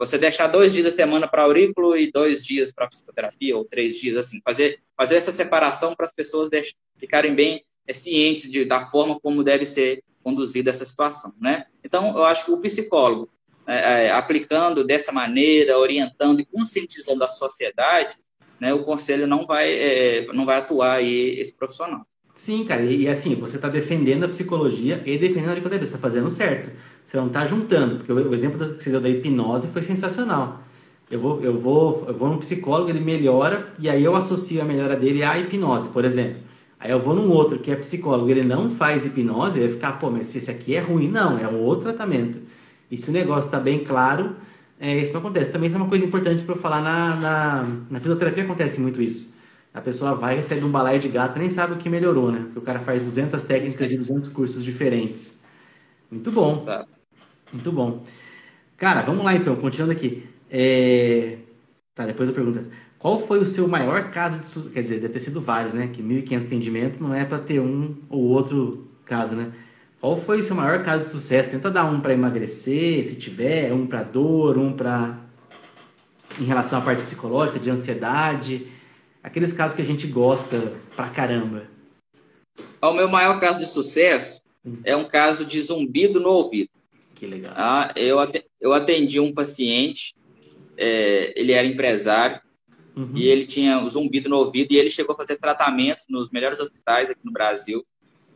[0.00, 3.96] Você deixar dois dias da semana para aurículo e dois dias para psicoterapia, ou três
[3.96, 6.48] dias, assim, fazer, fazer essa separação para as pessoas
[6.98, 11.66] ficarem bem é, cientes de, da forma como deve ser conduzida essa situação, né?
[11.84, 13.28] Então, eu acho que o psicólogo,
[13.66, 18.14] é, é, aplicando dessa maneira, orientando e conscientizando a sociedade,
[18.58, 22.06] né, o conselho não vai, é, não vai atuar aí esse profissional.
[22.34, 25.94] Sim, cara, e, e assim, você está defendendo a psicologia e defendendo a auriculoterapia, você
[25.94, 26.70] está fazendo certo.
[27.10, 30.62] Você não está juntando, porque o, exemplo que você deu da hipnose foi sensacional.
[31.10, 34.64] Eu vou, eu vou, eu vou num psicólogo, ele melhora, e aí eu associo a
[34.64, 36.36] melhora dele à hipnose, por exemplo.
[36.78, 39.92] Aí eu vou num outro que é psicólogo, ele não faz hipnose, ele vai ficar,
[39.98, 41.08] pô, mas esse aqui é ruim.
[41.08, 42.38] Não, é um outro tratamento.
[42.88, 44.36] E se o negócio está bem claro,
[44.78, 45.50] é, isso não acontece.
[45.50, 49.34] Também isso é uma coisa importante para falar na, na, na fisioterapia, acontece muito isso.
[49.74, 52.42] A pessoa vai, recebe um balaio de gato, nem sabe o que melhorou, né?
[52.44, 55.40] Porque o cara faz 200 técnicas de 200 cursos diferentes.
[56.08, 56.54] Muito bom.
[56.54, 56.99] Exato.
[57.52, 58.04] Muito bom.
[58.76, 60.28] Cara, vamos lá então, continuando aqui.
[60.50, 61.38] É...
[61.94, 62.68] Tá, depois eu pergunto.
[62.98, 64.72] Qual foi o seu maior caso de sucesso?
[64.72, 65.88] Quer dizer, deve ter sido vários, né?
[65.92, 69.52] Que 1.500 atendimentos não é para ter um ou outro caso, né?
[70.00, 71.50] Qual foi o seu maior caso de sucesso?
[71.50, 75.18] Tenta dar um para emagrecer, se tiver, um para dor, um para
[76.38, 78.66] em relação à parte psicológica, de ansiedade
[79.22, 81.64] aqueles casos que a gente gosta pra caramba?
[82.80, 84.78] O meu maior caso de sucesso hum.
[84.84, 86.70] é um caso de zumbido no ouvido.
[87.20, 87.52] Que legal.
[87.54, 87.92] Ah,
[88.58, 90.14] eu atendi um paciente,
[90.74, 92.40] é, ele era empresário,
[92.96, 93.14] uhum.
[93.14, 96.58] e ele tinha o zumbido no ouvido, e ele chegou a fazer tratamentos nos melhores
[96.60, 97.86] hospitais aqui no Brasil,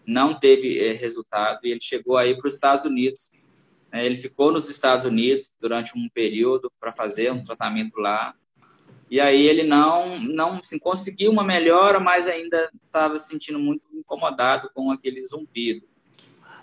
[0.06, 3.30] não teve é, resultado, e ele chegou aí para os Estados Unidos.
[3.90, 8.34] É, ele ficou nos Estados Unidos durante um período para fazer um tratamento lá,
[9.10, 13.82] e aí ele não, não assim, conseguiu uma melhora, mas ainda estava se sentindo muito
[13.94, 15.86] incomodado com aquele zumbido.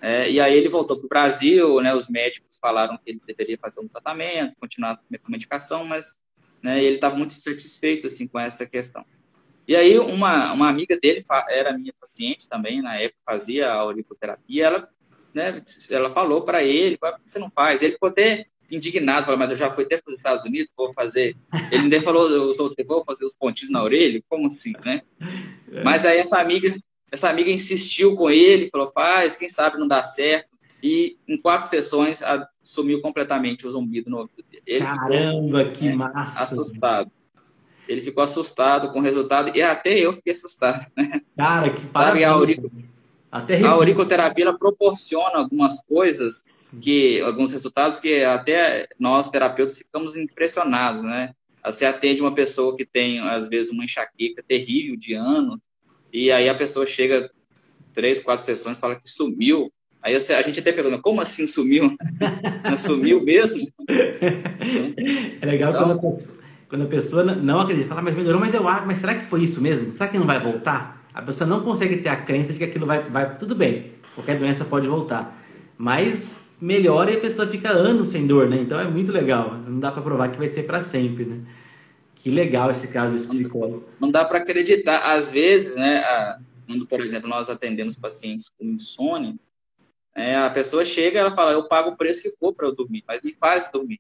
[0.02, 3.58] É, e aí ele voltou para o Brasil, né, os médicos falaram que ele deveria
[3.58, 6.18] fazer um tratamento, continuar com medicação, mas
[6.62, 9.06] né, ele estava muito satisfeito assim, com essa questão.
[9.68, 14.66] E aí uma, uma amiga dele era minha paciente também, na época fazia a auriculoterapia,
[14.66, 14.90] ela,
[15.36, 15.62] né,
[15.92, 17.84] ela falou para ele, por que você não faz?
[17.84, 20.94] Ele ficou até indignado, falou, mas eu já fui até para os Estados Unidos, vou
[20.94, 21.36] fazer.
[21.72, 22.54] Ele ainda falou, eu
[22.88, 25.02] vou fazer os pontinhos na orelha, como assim, né?
[25.74, 25.86] É.
[25.86, 26.68] Mas aí essa amiga,
[27.12, 30.50] essa amiga insistiu com ele, falou, faz, quem sabe não dá certo.
[30.82, 32.22] E em quatro sessões
[32.64, 34.64] sumiu completamente o zumbido no ouvido dele.
[34.66, 36.44] Ele Caramba, ficou, que né, massa!
[36.44, 37.12] Assustado.
[37.88, 41.22] Ele ficou assustado com o resultado, e até eu fiquei assustado, né?
[41.36, 42.24] Cara, que parabéns.
[42.24, 42.72] Sabe, a, auric...
[43.30, 46.46] até a auriculoterapia proporciona algumas coisas
[46.80, 51.34] que alguns resultados que até nós terapeutas ficamos impressionados, né?
[51.66, 55.62] Você atende uma pessoa que tem às vezes uma enxaqueca terrível de ano
[56.12, 57.30] e aí a pessoa chega
[57.94, 59.72] três, quatro sessões fala que sumiu.
[60.02, 61.96] Aí a gente até pergunta, como assim sumiu?
[62.78, 63.68] sumiu mesmo?
[65.42, 68.54] É legal então, quando, a pessoa, quando a pessoa não acredita, fala, mas melhorou, mas
[68.54, 69.94] eu acho, mas será que foi isso mesmo?
[69.94, 71.02] Será que não vai voltar?
[71.14, 74.38] a pessoa não consegue ter a crença de que aquilo vai, vai tudo bem, qualquer
[74.38, 75.38] doença pode voltar.
[75.78, 78.58] Mas melhora e a pessoa fica anos sem dor, né?
[78.58, 79.58] Então é muito legal.
[79.68, 81.40] Não dá para provar que vai ser para sempre, né?
[82.22, 83.88] Que legal esse caso desse psicólogo.
[84.00, 85.12] Não dá para acreditar.
[85.12, 89.36] Às vezes, né, a, quando, por exemplo, nós atendemos pacientes com insônia,
[90.14, 92.76] é, a pessoa chega e ela fala, eu pago o preço que for para eu
[92.76, 94.00] dormir, mas me faz dormir.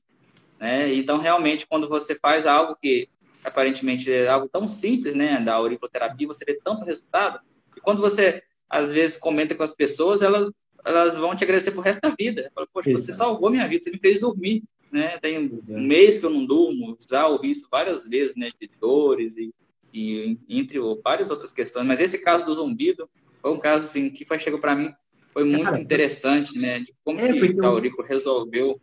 [0.59, 0.93] Né?
[0.93, 3.09] Então, realmente, quando você faz algo que
[3.43, 7.39] aparentemente é algo tão simples, né, da auriculoterapia, você vê tanto resultado,
[7.75, 10.51] e quando você, às vezes, comenta com as pessoas, elas,
[10.85, 12.51] elas vão te agradecer pro resto da vida.
[12.53, 14.63] Fala, Poxa, você salvou minha vida, você me fez dormir.
[14.91, 15.17] Né?
[15.19, 19.37] Tem um mês que eu não durmo, já ouvi isso várias vezes, né, de dores
[19.37, 19.53] e,
[19.93, 23.09] e entre várias outras questões, mas esse caso do zumbido
[23.41, 24.93] foi um caso assim que foi chegou para mim
[25.33, 28.79] foi muito Cara, interessante, né, de como é, que o Aurico resolveu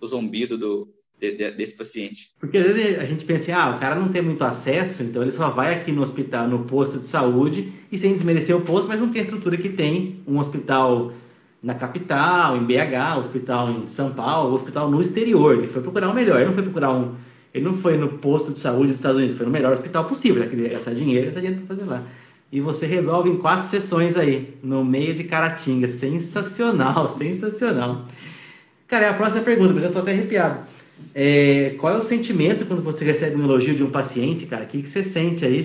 [0.00, 2.32] o zumbido do, de, de, desse paciente.
[2.38, 5.30] Porque às vezes a gente pensa, ah, o cara não tem muito acesso, então ele
[5.30, 9.00] só vai aqui no hospital, no posto de saúde, e sem desmerecer o posto, mas
[9.00, 11.12] não tem a estrutura que tem um hospital
[11.62, 15.56] na capital, em BH, hospital em São Paulo, hospital no exterior.
[15.56, 17.14] Ele foi procurar o melhor, ele não foi procurar um.
[17.52, 20.42] Ele não foi no posto de saúde dos Estados Unidos, foi no melhor hospital possível,
[20.42, 22.02] já que ele ia gastar dinheiro, gastar dinheiro para fazer lá.
[22.52, 25.86] E você resolve em quatro sessões aí, no meio de Caratinga.
[25.88, 28.06] Sensacional, sensacional.
[28.86, 30.66] Cara, é a próxima pergunta, eu já estou até arrepiado.
[31.14, 34.64] É, qual é o sentimento quando você recebe um elogio de um paciente, cara?
[34.64, 35.60] O que, que você sente aí?
[35.60, 35.64] O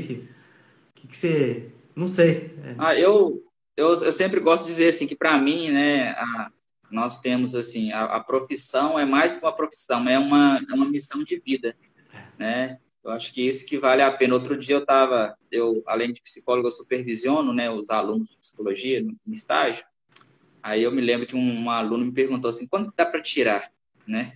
[0.95, 1.69] que, que você.
[1.95, 2.51] Não sei.
[2.63, 2.75] É.
[2.77, 3.44] Ah, eu,
[3.75, 6.51] eu, eu sempre gosto de dizer assim que para mim, né, a,
[6.89, 10.89] nós temos assim a, a, profissão é mais que uma profissão, é uma, é uma
[10.89, 11.75] missão de vida,
[12.37, 12.79] né?
[13.03, 14.33] Eu acho que isso que vale a pena.
[14.33, 19.01] Outro dia eu estava, eu além de psicólogo, eu supervisiono, né, os alunos de psicologia
[19.01, 19.85] no, no estágio.
[20.63, 23.71] Aí eu me lembro de um, um aluno me perguntou assim, quando dá para tirar,
[24.07, 24.35] né?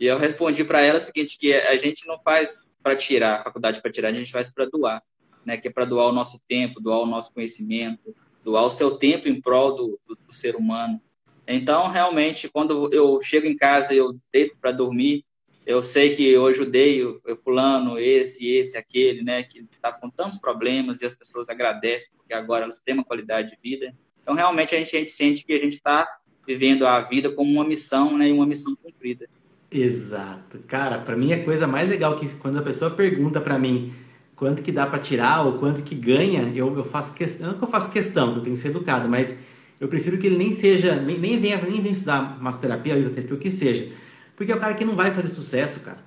[0.00, 3.44] E eu respondi para ela o seguinte, que a gente não faz para tirar, a
[3.44, 5.00] faculdade para tirar, a gente faz para doar,
[5.44, 5.56] né?
[5.56, 8.12] Que é para doar o nosso tempo, doar o nosso conhecimento,
[8.44, 11.00] doar o seu tempo em prol do, do, do ser humano.
[11.46, 15.24] Então, realmente, quando eu chego em casa e eu deito para dormir,
[15.64, 20.38] eu sei que eu ajudei o fulano, esse, esse, aquele, né, que está com tantos
[20.38, 23.94] problemas e as pessoas agradecem porque agora elas têm uma qualidade de vida.
[24.22, 26.08] Então, realmente, a gente, a gente sente que a gente está
[26.46, 29.28] vivendo a vida como uma missão, né, e uma missão cumprida.
[29.70, 30.58] Exato.
[30.66, 33.94] Cara, para mim a coisa mais legal que quando a pessoa pergunta para mim
[34.42, 37.62] quanto que dá para tirar ou quanto que ganha, eu, eu faço questão, não que
[37.62, 39.40] eu faço questão, eu tenho que ser educado, mas
[39.80, 42.96] eu prefiro que ele nem seja, nem, nem venha, nem venha estudar massoterapia,
[43.30, 43.88] o que seja.
[44.34, 45.98] Porque é o cara que não vai fazer sucesso, cara.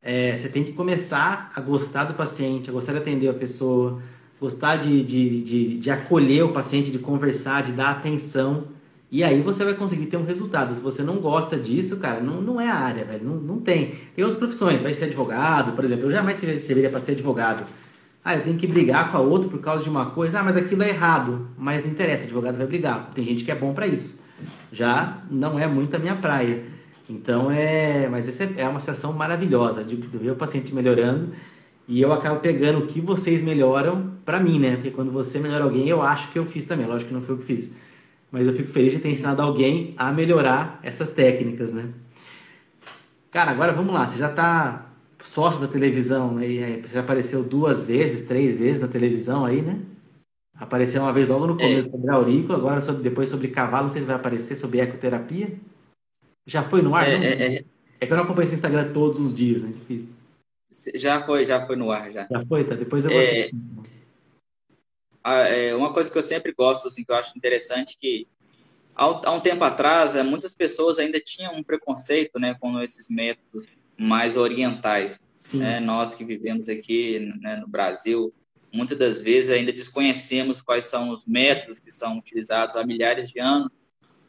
[0.00, 4.00] É, você tem que começar a gostar do paciente, a gostar de atender a pessoa,
[4.40, 8.68] gostar de, de, de, de acolher o paciente, de conversar, de dar atenção.
[9.12, 10.74] E aí você vai conseguir ter um resultado.
[10.74, 13.22] Se você não gosta disso, cara, não, não é a área, velho.
[13.22, 13.94] Não, não tem.
[14.16, 16.06] Tem outras profissões, vai ser advogado, por exemplo.
[16.06, 17.62] Eu jamais serviria para ser advogado.
[18.24, 20.40] Ah, eu tenho que brigar com a outra por causa de uma coisa.
[20.40, 21.46] Ah, mas aquilo é errado.
[21.58, 23.10] Mas não interessa, o advogado vai brigar.
[23.14, 24.18] Tem gente que é bom para isso.
[24.72, 26.64] Já não é muito a minha praia.
[27.06, 28.08] Então é.
[28.08, 31.34] Mas essa é uma sensação maravilhosa de ver o paciente melhorando.
[31.86, 34.76] E eu acabo pegando o que vocês melhoram para mim, né?
[34.76, 36.86] Porque quando você melhora alguém, eu acho que eu fiz também.
[36.86, 37.81] Lógico que não foi o que fiz
[38.32, 41.90] mas eu fico feliz de ter ensinado alguém a melhorar essas técnicas, né?
[43.30, 44.90] Cara, agora vamos lá, você já está
[45.22, 46.82] sócio da televisão, né?
[46.90, 49.78] Já apareceu duas vezes, três vezes na televisão aí, né?
[50.54, 51.92] Apareceu uma vez logo no começo é.
[51.92, 55.52] sobre aurícula, agora sobre, depois sobre cavalo, não sei se vai aparecer sobre ecoterapia.
[56.46, 57.08] Já foi no ar?
[57.08, 57.64] É, é, é.
[58.00, 59.72] é que eu não acompanho esse Instagram todos os dias, né?
[59.72, 60.08] Difícil.
[60.94, 62.26] Já foi, já foi no ar, já.
[62.30, 62.74] Já foi, tá?
[62.74, 63.50] Depois eu vou é,
[65.24, 68.26] é, uma coisa que eu sempre gosto, assim, que eu acho interessante, que
[68.94, 73.66] há, um tempo atrás, é, muitas pessoas ainda tinham um preconceito, né, com esses métodos
[73.98, 75.20] mais orientais.
[75.54, 75.80] Né?
[75.80, 78.32] Nós que vivemos aqui né, no Brasil,
[78.72, 83.38] muitas das vezes ainda desconhecemos quais são os métodos que são utilizados há milhares de
[83.38, 83.72] anos.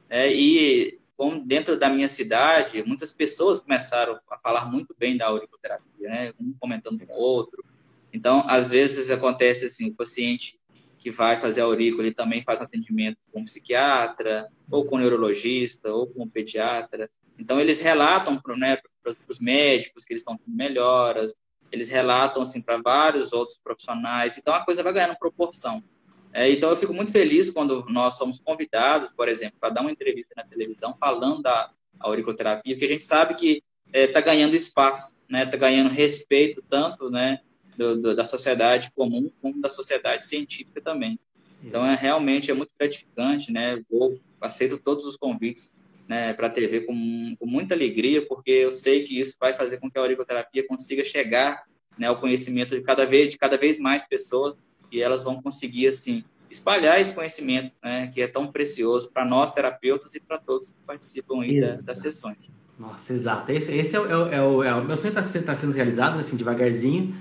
[0.09, 5.27] É, e como dentro da minha cidade, muitas pessoas começaram a falar muito bem da
[5.27, 6.33] auriculoterapia, né?
[6.39, 7.63] um comentando com o outro.
[8.11, 10.59] Então, às vezes acontece assim, o paciente
[11.03, 14.95] que vai fazer a aurícula, ele também faz um atendimento com um psiquiatra, ou com
[14.95, 17.09] um neurologista, ou com um pediatra.
[17.37, 18.77] Então, eles relatam para né,
[19.27, 21.33] os médicos que eles estão tendo melhoras,
[21.69, 24.37] eles relatam assim, para vários outros profissionais.
[24.37, 25.83] Então, a coisa vai ganhando proporção.
[26.31, 29.91] É, então, eu fico muito feliz quando nós somos convidados, por exemplo, para dar uma
[29.91, 34.55] entrevista na televisão falando da auriculoterapia, porque a gente sabe que está é, tá ganhando
[34.55, 37.39] espaço, está né, tá ganhando respeito tanto né,
[37.77, 41.19] do, do, da sociedade comum como da sociedade científica também.
[41.63, 43.81] Então, é realmente é muito gratificante, né?
[43.89, 45.71] Vou, aceito todos os convites
[46.07, 49.77] né, para a TV com, com, muita alegria, porque eu sei que isso vai fazer
[49.77, 51.63] com que a auriculoterapia consiga chegar
[51.97, 54.55] né, ao conhecimento de cada vez, de cada vez mais pessoas
[54.91, 59.51] e elas vão conseguir, assim, espalhar esse conhecimento, né, que é tão precioso para nós,
[59.51, 62.51] terapeutas, e para todos que participam aí da, das sessões.
[62.77, 63.51] Nossa, exato.
[63.51, 66.35] Esse, esse é, o, é, o, é o meu sonho está tá sendo realizado, assim,
[66.35, 67.15] devagarzinho,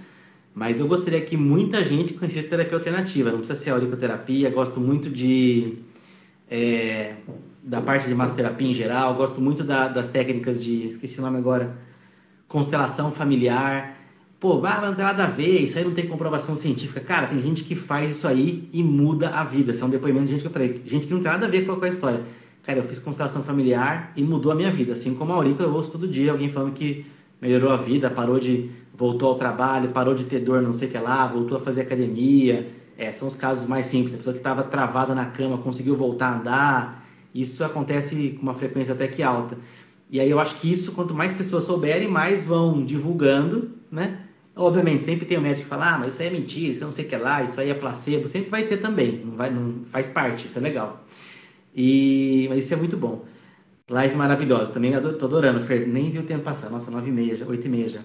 [0.54, 3.30] mas eu gostaria que muita gente conhecesse terapia alternativa.
[3.30, 4.50] Não precisa ser auriculoterapia.
[4.50, 5.78] Gosto muito de
[6.50, 7.14] é,
[7.62, 9.14] da parte de massoterapia em geral.
[9.14, 11.74] Gosto muito da, das técnicas de esqueci o nome agora,
[12.46, 13.96] constelação familiar.
[14.38, 15.60] Pô, ah, não tem nada a ver.
[15.60, 17.00] Isso aí não tem comprovação científica.
[17.00, 19.72] Cara, tem gente que faz isso aí e muda a vida.
[19.72, 21.82] São depoimentos de gente que eu falei, gente que não tem nada a ver com
[21.82, 22.20] a história.
[22.62, 24.92] Cara, eu fiz constelação familiar e mudou a minha vida.
[24.92, 27.06] Assim como a aurícula, eu ouço todo dia alguém falando que
[27.40, 30.90] melhorou a vida, parou de voltou ao trabalho, parou de ter dor, não sei o
[30.90, 32.70] que lá, voltou a fazer academia.
[32.96, 34.14] É, são os casos mais simples.
[34.14, 37.06] A pessoa que estava travada na cama conseguiu voltar a andar.
[37.34, 39.56] Isso acontece com uma frequência até que alta.
[40.10, 44.18] E aí eu acho que isso, quanto mais pessoas souberem, mais vão divulgando, né?
[44.54, 46.92] Obviamente, sempre tem o médico que fala, ah, mas isso aí é mentira, isso não
[46.92, 48.28] sei o que lá, isso aí é placebo.
[48.28, 51.02] Sempre vai ter também, não, vai, não faz parte, isso é legal.
[51.74, 53.24] E, mas isso é muito bom.
[53.88, 56.70] Live maravilhosa, também tô adorando, Fer, nem vi o tempo passar.
[56.70, 58.00] Nossa, nove e meia já, oito meia já.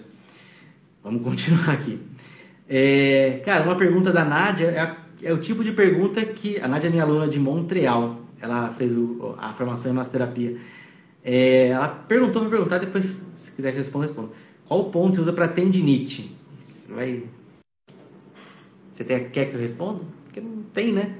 [1.08, 1.98] Vamos continuar aqui.
[2.68, 6.60] É, cara, uma pergunta da Nádia é, é, o tipo de pergunta que.
[6.60, 8.20] A Nádia é minha aluna de Montreal.
[8.40, 10.58] Ela fez o, a formação em massoterapia.
[11.24, 14.28] É, ela perguntou, me perguntar, depois, se quiser responder, responda.
[14.66, 16.36] Qual ponto você usa para tendinite?
[16.60, 17.24] Você vai.
[18.92, 20.00] Você tem, quer que eu responda?
[20.24, 21.16] Porque não tem, né?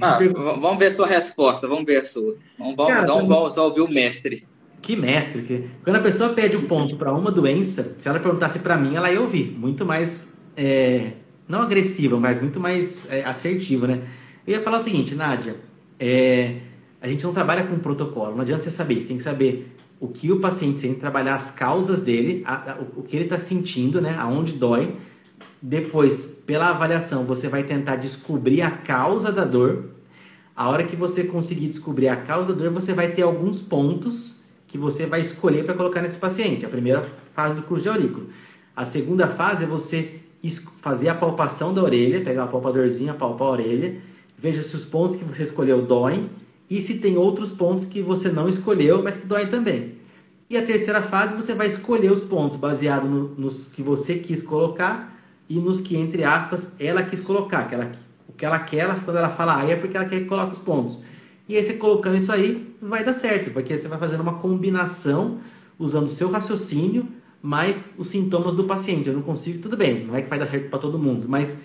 [0.00, 0.18] Ah,
[0.58, 2.36] vamos ver a sua resposta, vamos ver a sua.
[2.58, 4.46] Vamos, vamos, Cara, vamos, vamos ouvir o mestre.
[4.82, 5.42] Que mestre.
[5.42, 5.70] Que...
[5.84, 9.10] Quando a pessoa pede um ponto para uma doença, se ela perguntasse para mim, ela
[9.10, 9.56] ia ouvir.
[9.56, 11.12] Muito mais, é...
[11.48, 14.02] não agressiva, mas muito mais é, assertiva, né?
[14.44, 15.54] Eu ia falar o seguinte, Nádia,
[16.00, 16.56] é...
[17.00, 20.08] a gente não trabalha com protocolo, não adianta você saber, você tem que saber o
[20.08, 24.00] que o paciente, que trabalhar as causas dele, a, a, o que ele está sentindo,
[24.00, 24.16] né?
[24.18, 24.96] Aonde dói.
[25.62, 29.90] Depois, pela avaliação, você vai tentar descobrir a causa da dor.
[30.56, 34.41] A hora que você conseguir descobrir a causa da dor, você vai ter alguns pontos
[34.72, 36.64] que você vai escolher para colocar nesse paciente.
[36.64, 37.02] A primeira
[37.34, 38.30] fase do curso de aurículo.
[38.74, 40.18] A segunda fase é você
[40.80, 43.98] fazer a palpação da orelha, pegar uma palpadorzinha, palpar a orelha,
[44.36, 46.30] veja se os pontos que você escolheu doem
[46.70, 49.96] e se tem outros pontos que você não escolheu, mas que doem também.
[50.48, 54.42] E a terceira fase você vai escolher os pontos baseado no, nos que você quis
[54.42, 55.14] colocar
[55.50, 57.68] e nos que, entre aspas, ela quis colocar.
[57.68, 57.92] Que ela,
[58.26, 60.60] o que ela quer, quando ela fala aí, é porque ela quer que coloque os
[60.60, 61.04] pontos.
[61.48, 65.38] E aí você colocando isso aí, vai dar certo, porque você vai fazendo uma combinação
[65.78, 67.08] usando o seu raciocínio
[67.42, 69.08] mais os sintomas do paciente.
[69.08, 71.58] Eu não consigo, tudo bem, não é que vai dar certo para todo mundo, mas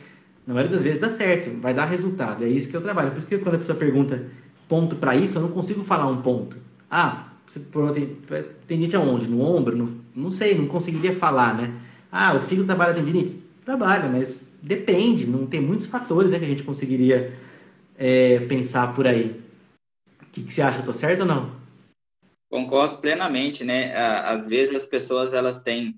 [0.45, 2.43] na maioria das vezes dá certo, vai dar resultado.
[2.43, 3.11] É isso que eu trabalho.
[3.11, 4.25] Por isso que quando a pessoa pergunta
[4.67, 6.57] ponto para isso, eu não consigo falar um ponto.
[6.89, 7.59] Ah, você
[7.93, 8.17] tem
[8.65, 9.29] tendinite aonde?
[9.29, 9.77] No ombro?
[9.77, 11.73] No, não sei, não conseguiria falar, né?
[12.11, 13.39] Ah, o fígado trabalha tendinite?
[13.63, 17.33] Trabalha, mas depende, não tem muitos fatores né, que a gente conseguiria
[17.97, 19.46] é, pensar por aí
[20.37, 20.79] que, que você acha?
[20.79, 21.55] Estou certo ou não?
[22.49, 23.95] Concordo plenamente, né?
[23.95, 25.97] Às vezes as pessoas elas têm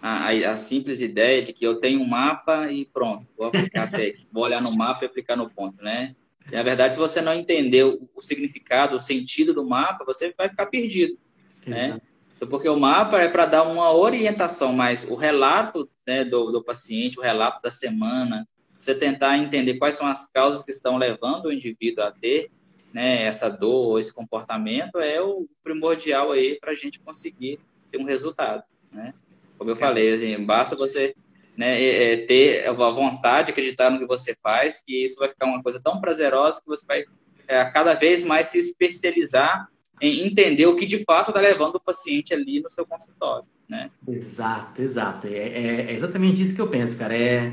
[0.00, 4.14] a, a, simples ideia de que eu tenho um mapa e pronto, vou aplicar até,
[4.32, 6.16] vou olhar no mapa e aplicar no ponto, né?
[6.50, 10.32] E, na verdade, se você não entender o, o significado, o sentido do mapa, você
[10.36, 11.18] vai ficar perdido,
[11.66, 11.86] né?
[11.86, 12.02] Exato.
[12.40, 12.46] né?
[12.48, 17.18] Porque o mapa é para dar uma orientação, mas o relato né, do, do paciente,
[17.18, 18.48] o relato da semana,
[18.78, 22.50] você tentar entender quais são as causas que estão levando o indivíduo a ter
[22.92, 28.04] né, essa dor, esse comportamento é o primordial aí para a gente conseguir ter um
[28.04, 29.14] resultado, né?
[29.56, 31.14] Como eu falei, assim, basta você
[31.56, 35.62] né, é, ter a vontade, acreditar no que você faz, que isso vai ficar uma
[35.62, 37.04] coisa tão prazerosa que você vai
[37.46, 39.68] é, cada vez mais se especializar
[40.00, 43.90] em entender o que de fato está levando o paciente ali no seu consultório, né?
[44.08, 45.26] Exato, exato.
[45.26, 47.14] É, é, é exatamente isso que eu penso, cara.
[47.14, 47.52] É,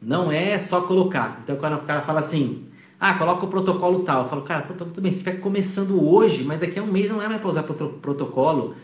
[0.00, 1.40] não é só colocar.
[1.42, 4.24] Então, quando o cara fala assim, ah, coloca o protocolo tal.
[4.24, 7.22] Eu falo, cara, tudo bem, você estiver começando hoje, mas daqui a um mês não
[7.22, 8.74] é mais para usar protocolo.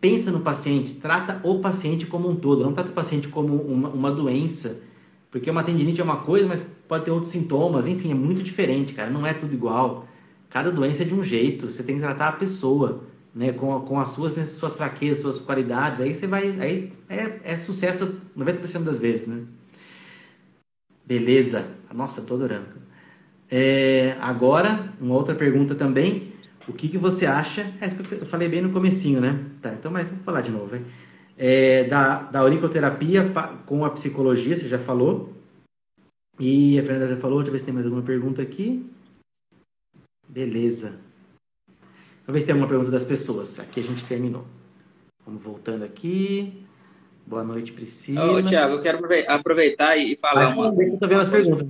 [0.00, 3.88] Pensa no paciente, trata o paciente como um todo, não trata o paciente como uma,
[3.90, 4.80] uma doença.
[5.30, 8.92] Porque uma tendinite é uma coisa, mas pode ter outros sintomas, enfim, é muito diferente,
[8.94, 10.06] cara, não é tudo igual.
[10.48, 13.04] Cada doença é de um jeito, você tem que tratar a pessoa,
[13.34, 17.52] né, com, com as suas, né, suas fraquezas, suas qualidades, aí você vai, aí é,
[17.52, 19.42] é sucesso 90% das vezes, né?
[21.04, 21.76] Beleza.
[21.92, 22.68] Nossa, tô adorando.
[23.50, 26.32] É, agora, uma outra pergunta também.
[26.68, 27.62] O que, que você acha?
[27.80, 29.44] É, eu falei bem no comecinho, né?
[29.60, 30.78] Tá, então, mas vou falar de novo.
[31.36, 33.32] É, da, da auriculoterapia
[33.66, 35.32] com a psicologia, você já falou.
[36.38, 37.38] E a Fernanda já falou.
[37.38, 38.88] Deixa eu ver se tem mais alguma pergunta aqui.
[40.28, 41.00] Beleza.
[42.24, 43.58] Vamos ver se tem alguma pergunta das pessoas.
[43.58, 44.44] Aqui a gente terminou.
[45.26, 46.64] Vamos voltando aqui.
[47.26, 48.32] Boa noite, Priscila.
[48.32, 50.82] Ô, Tiago, eu quero aproveitar e falar Vai, uma.
[50.84, 51.66] Eu tô vendo as perguntas.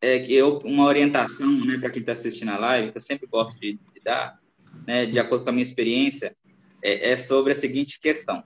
[0.00, 3.26] É que eu, uma orientação, né, para quem está assistindo a live, que eu sempre
[3.26, 4.38] gosto de, de dar,
[4.86, 6.36] né, de acordo com a minha experiência,
[6.82, 8.44] é, é, sobre a seguinte questão.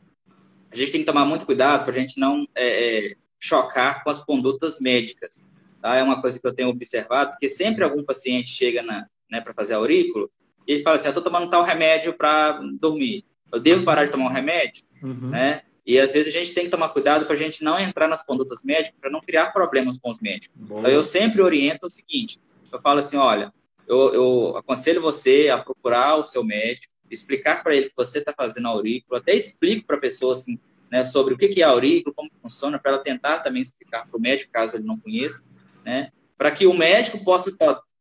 [0.70, 4.10] A gente tem que tomar muito cuidado para a gente não é, é, chocar com
[4.10, 5.42] as condutas médicas.
[5.82, 5.96] Tá?
[5.96, 9.74] É uma coisa que eu tenho observado, porque sempre algum paciente chega né, para fazer
[9.74, 10.30] aurículo
[10.66, 13.24] e ele fala assim, eu estou tomando tal remédio para dormir.
[13.52, 14.84] Eu devo parar de tomar um remédio?
[15.02, 15.30] Uhum.
[15.30, 15.62] Né?
[15.84, 18.24] E às vezes a gente tem que tomar cuidado para a gente não entrar nas
[18.24, 20.56] condutas médicas, para não criar problemas com os médicos.
[20.60, 22.38] Então eu sempre oriento o seguinte:
[22.72, 23.52] eu falo assim, olha,
[23.88, 28.32] eu, eu aconselho você a procurar o seu médico, explicar para ele que você está
[28.32, 30.58] fazendo aurículo, até explico para a pessoa assim,
[30.90, 34.20] né, sobre o que, é aurículo, como funciona, para ela tentar também explicar para o
[34.20, 35.42] médico, caso ele não conheça,
[35.84, 37.54] né, para que o médico possa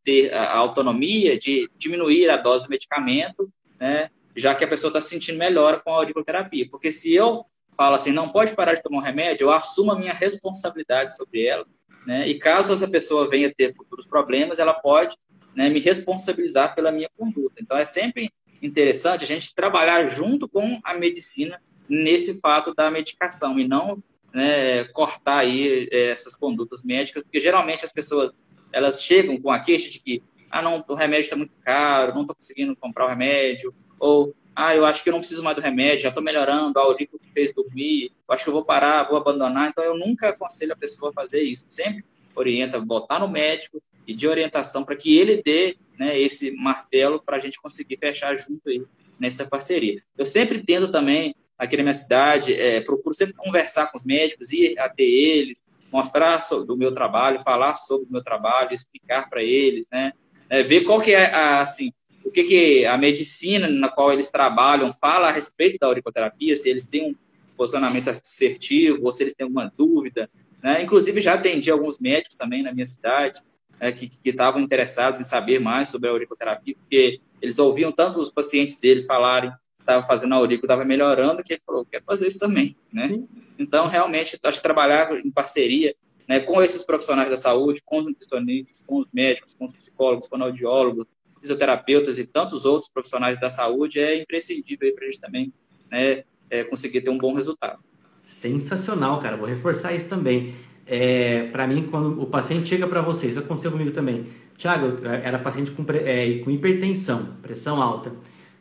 [0.04, 5.02] ter a autonomia de diminuir a dose do medicamento, né, já que a pessoa está
[5.02, 6.68] se sentindo melhor com a auriculoterapia.
[6.70, 7.46] Porque se eu
[7.82, 11.48] falo assim, não pode parar de tomar um remédio, eu assumo a minha responsabilidade sobre
[11.48, 11.66] ela,
[12.06, 12.28] né?
[12.28, 15.18] E caso essa pessoa venha ter futuros problemas, ela pode
[15.56, 17.56] né, me responsabilizar pela minha conduta.
[17.60, 21.60] Então é sempre interessante a gente trabalhar junto com a medicina
[21.90, 23.98] nesse fato da medicação e não
[24.32, 28.32] né, cortar aí é, essas condutas médicas, porque geralmente as pessoas
[28.72, 30.22] elas chegam com a queixa de que
[30.52, 34.76] ah não, o remédio está muito caro, não estou conseguindo comprar o remédio, ou ah,
[34.76, 37.32] eu acho que eu não preciso mais do remédio, já estou melhorando, a aurícula que
[37.32, 39.70] fez dormir, eu acho que eu vou parar, vou abandonar.
[39.70, 41.66] Então, eu nunca aconselho a pessoa a fazer isso.
[41.70, 42.04] Sempre
[42.36, 47.38] orienta, botar no médico e de orientação para que ele dê né, esse martelo para
[47.38, 48.84] a gente conseguir fechar junto aí
[49.20, 50.02] nessa parceria.
[50.18, 54.52] Eu sempre tento também, aqui na minha cidade, é, procuro sempre conversar com os médicos,
[54.52, 59.44] ir até eles, mostrar sobre o meu trabalho, falar sobre o meu trabalho, explicar para
[59.44, 60.14] eles, né?
[60.50, 61.94] É, ver qual que é a, assim,
[62.24, 66.70] o que, que a medicina na qual eles trabalham fala a respeito da auriculoterapia, se
[66.70, 67.16] eles têm um
[67.58, 70.30] posicionamento assertivo ou se eles têm alguma dúvida.
[70.62, 70.82] Né?
[70.82, 73.42] Inclusive, já atendi alguns médicos também na minha cidade
[73.80, 78.32] né, que estavam interessados em saber mais sobre a auriculoterapia, porque eles ouviam tanto os
[78.32, 82.28] pacientes deles falarem que estava fazendo a aurícula, estava melhorando, que ele falou, quer fazer
[82.28, 82.76] isso também.
[82.94, 83.20] Né?
[83.58, 85.96] Então, realmente, acho que trabalhar em parceria
[86.28, 90.30] né, com esses profissionais da saúde, com os nutricionistas, com os médicos, com os psicólogos,
[90.30, 91.06] com os audiólogos,
[91.42, 95.54] fisioterapeutas e tantos outros profissionais da saúde é imprescindível para a gente também
[95.92, 97.80] né, é, conseguir ter um bom resultado.
[98.24, 99.36] Sensacional, cara.
[99.36, 100.54] Vou reforçar isso também.
[100.86, 104.28] É, para mim, quando o paciente chega para você, isso aconteceu comigo também.
[104.58, 108.12] Tiago, era paciente com, é, com hipertensão, pressão alta.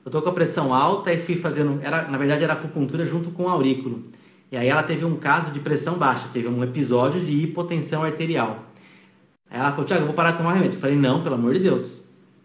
[0.05, 3.31] Eu tô com a pressão alta e fui fazendo, era, na verdade era acupuntura junto
[3.31, 4.05] com o aurículo.
[4.51, 8.65] E aí ela teve um caso de pressão baixa, teve um episódio de hipotensão arterial.
[9.51, 10.77] Aí ela falou, Tiago, eu vou parar de tomar remédio.
[10.77, 12.00] Eu falei, não, pelo amor de Deus.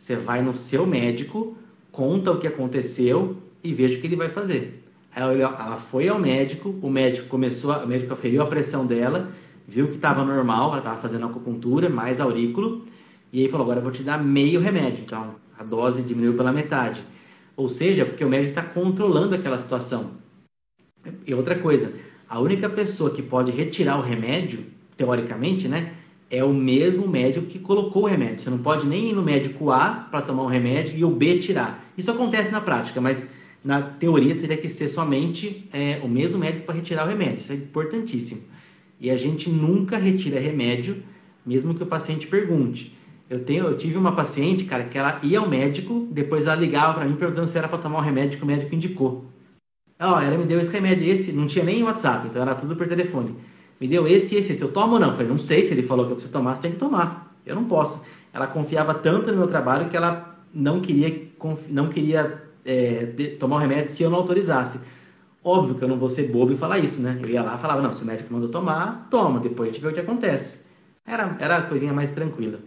[0.06, 1.58] Você vai no seu médico,
[1.92, 4.84] conta o que aconteceu e veja o que ele vai fazer.
[5.16, 9.32] Ela foi ao médico, o médico começou, o médico aferiu a pressão dela,
[9.68, 12.86] viu que estava normal, ela estava fazendo acupuntura, mais aurículo,
[13.34, 15.02] e aí falou: agora eu vou te dar meio remédio.
[15.04, 17.04] Então a dose diminuiu pela metade.
[17.58, 20.12] Ou seja, porque o médico está controlando aquela situação.
[21.26, 21.92] E outra coisa,
[22.30, 25.96] a única pessoa que pode retirar o remédio, teoricamente, né,
[26.30, 28.40] é o mesmo médico que colocou o remédio.
[28.40, 31.40] Você não pode nem ir no médico A para tomar um remédio e o B
[31.40, 31.84] tirar.
[31.98, 33.30] Isso acontece na prática, mas
[33.64, 37.38] na teoria teria que ser somente é, o mesmo médico para retirar o remédio.
[37.38, 38.42] Isso é importantíssimo.
[39.00, 41.04] E a gente nunca retira remédio,
[41.46, 42.96] mesmo que o paciente pergunte.
[43.30, 46.94] Eu, tenho, eu tive uma paciente, cara, que ela ia ao médico, depois ela ligava
[46.94, 49.26] para mim perguntando se era para tomar o remédio que o médico indicou.
[50.00, 52.88] Ó, ela me deu esse remédio, esse, não tinha nem WhatsApp, então era tudo por
[52.88, 53.36] telefone
[53.80, 54.62] me deu esse e esse, esse.
[54.62, 55.10] Eu tomo ou não?
[55.10, 57.36] Eu falei, não sei, se ele falou que eu preciso tomar, você tem que tomar.
[57.46, 58.06] Eu não posso.
[58.34, 61.30] Ela confiava tanto no meu trabalho que ela não queria,
[61.70, 64.80] não queria é, tomar o remédio se eu não autorizasse.
[65.44, 67.20] Óbvio que eu não vou ser bobo e falar isso, né?
[67.22, 69.82] Eu ia lá e falava, não, se o médico mandou tomar, toma, depois a gente
[69.82, 70.66] vê o que acontece.
[71.06, 72.60] Era, era a coisinha mais tranquila,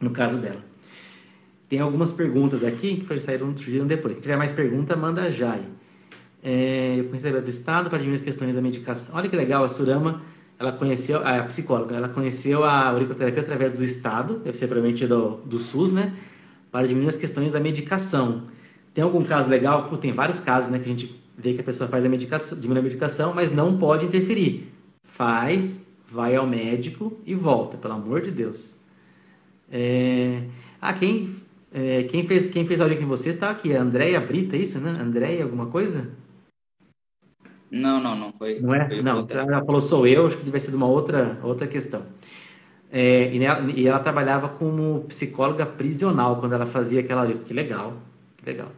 [0.00, 0.64] no caso dela.
[1.68, 4.14] Tem algumas perguntas aqui que saíram, surgiram depois.
[4.14, 5.79] Se tiver mais pergunta, manda já aí.
[6.42, 9.14] É, conheci do Estado para diminuir as questões da medicação.
[9.14, 10.22] Olha que legal, a Surama,
[10.58, 15.36] ela conheceu, a psicóloga, ela conheceu a auriculoterapia através do Estado, deve ser provavelmente do,
[15.44, 16.14] do SUS, né?
[16.70, 18.44] Para diminuir as questões da medicação.
[18.94, 19.88] Tem algum caso legal?
[19.88, 20.78] Pô, tem vários casos, né?
[20.78, 23.78] Que a gente vê que a pessoa faz a medicação, diminui a medicação, mas não
[23.78, 24.72] pode interferir.
[25.04, 28.76] Faz, vai ao médico e volta, pelo amor de Deus.
[29.70, 30.42] É...
[30.80, 31.36] Ah, quem,
[31.72, 34.60] é, quem fez quem fez a aula com você tá aqui, é Andréia Brita, é
[34.60, 34.96] isso, né?
[35.00, 36.10] Andréia alguma coisa?
[37.70, 38.60] Não, não, não foi.
[38.60, 38.86] Não é?
[38.88, 42.02] Foi não, ela falou sou eu, acho que deve ser de uma outra, outra questão.
[42.90, 47.26] É, e, ela, e, ela, trabalhava como psicóloga prisional quando ela fazia aquela.
[47.26, 47.94] Que legal,
[48.36, 48.72] que legal.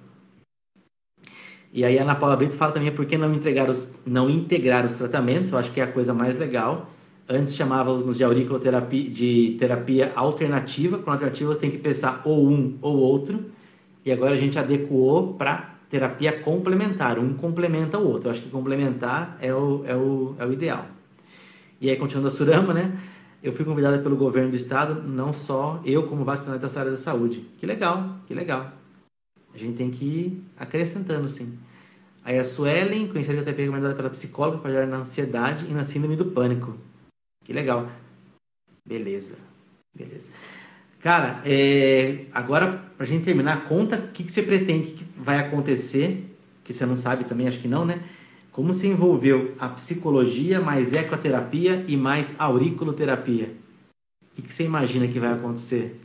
[1.72, 4.84] E aí a Ana Paula Brito fala também por que não, entregar os, não integrar
[4.84, 6.86] os tratamentos, eu acho que é a coisa mais legal,
[7.28, 10.98] Antes chamávamos de auriculoterapia, de terapia alternativa.
[10.98, 13.46] Com alternativa você tem que pensar ou um ou outro.
[14.04, 17.18] E agora a gente adequou para terapia complementar.
[17.18, 18.28] Um complementa o outro.
[18.28, 20.86] Eu acho que complementar é o, é o, é o ideal.
[21.78, 22.98] E aí, continuando a Surama, né?
[23.42, 26.96] Eu fui convidada pelo governo do estado, não só eu como vaccinante da área da
[26.96, 27.46] saúde.
[27.58, 28.72] Que legal, que legal.
[29.52, 31.58] A gente tem que ir acrescentando, sim.
[32.24, 36.16] Aí a Suelen, conhecida até recomendada pela psicóloga para ajudar na ansiedade e na síndrome
[36.16, 36.74] do pânico.
[37.44, 37.90] Que legal.
[38.86, 39.36] Beleza,
[39.94, 40.30] beleza.
[41.02, 46.24] Cara, é, agora, pra gente terminar, conta o que, que você pretende que vai acontecer,
[46.62, 48.00] que você não sabe também, acho que não, né?
[48.52, 53.52] Como se envolveu a psicologia, mais ecoterapia e mais auriculoterapia?
[54.22, 56.00] O que, que você imagina que vai acontecer?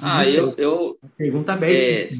[0.00, 0.98] ah, eu, eu...
[1.14, 2.14] Pergunta aberta.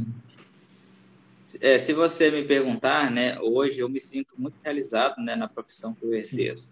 [1.63, 5.49] É, é, se você me perguntar, né, hoje eu me sinto muito realizado né, na
[5.49, 6.69] profissão que eu exerço.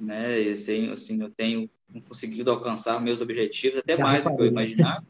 [0.00, 1.70] Né, e, assim, assim, eu tenho
[2.08, 5.04] conseguido alcançar meus objetivos, até Já mais do que eu imaginava.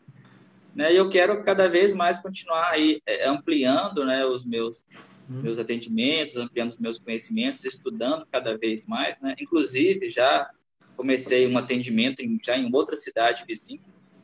[0.74, 0.92] né?
[0.92, 4.84] E eu quero cada vez mais continuar aí é, ampliando né, os meus,
[5.28, 5.42] hum.
[5.42, 9.20] meus atendimentos, ampliando os meus conhecimentos, estudando cada vez mais.
[9.20, 9.34] Né?
[9.38, 10.48] Inclusive, já
[10.96, 13.80] comecei um atendimento em, já em outra cidade vizinha,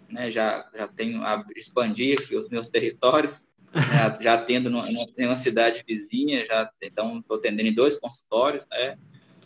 [0.08, 0.30] né?
[0.30, 4.14] já, já tenho a expandir os meus territórios, né?
[4.20, 4.70] já atendo
[5.18, 8.96] em uma cidade vizinha, já então estou atendendo em dois consultórios, né?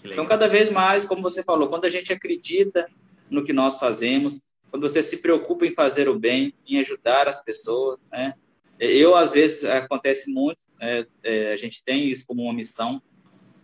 [0.04, 2.88] Então, cada vez mais, como você falou, quando a gente acredita
[3.30, 7.42] no que nós fazemos, quando você se preocupa em fazer o bem, em ajudar as
[7.42, 8.34] pessoas, né?
[8.78, 13.02] Eu, às vezes, acontece muito, é, é, a gente tem isso como uma missão,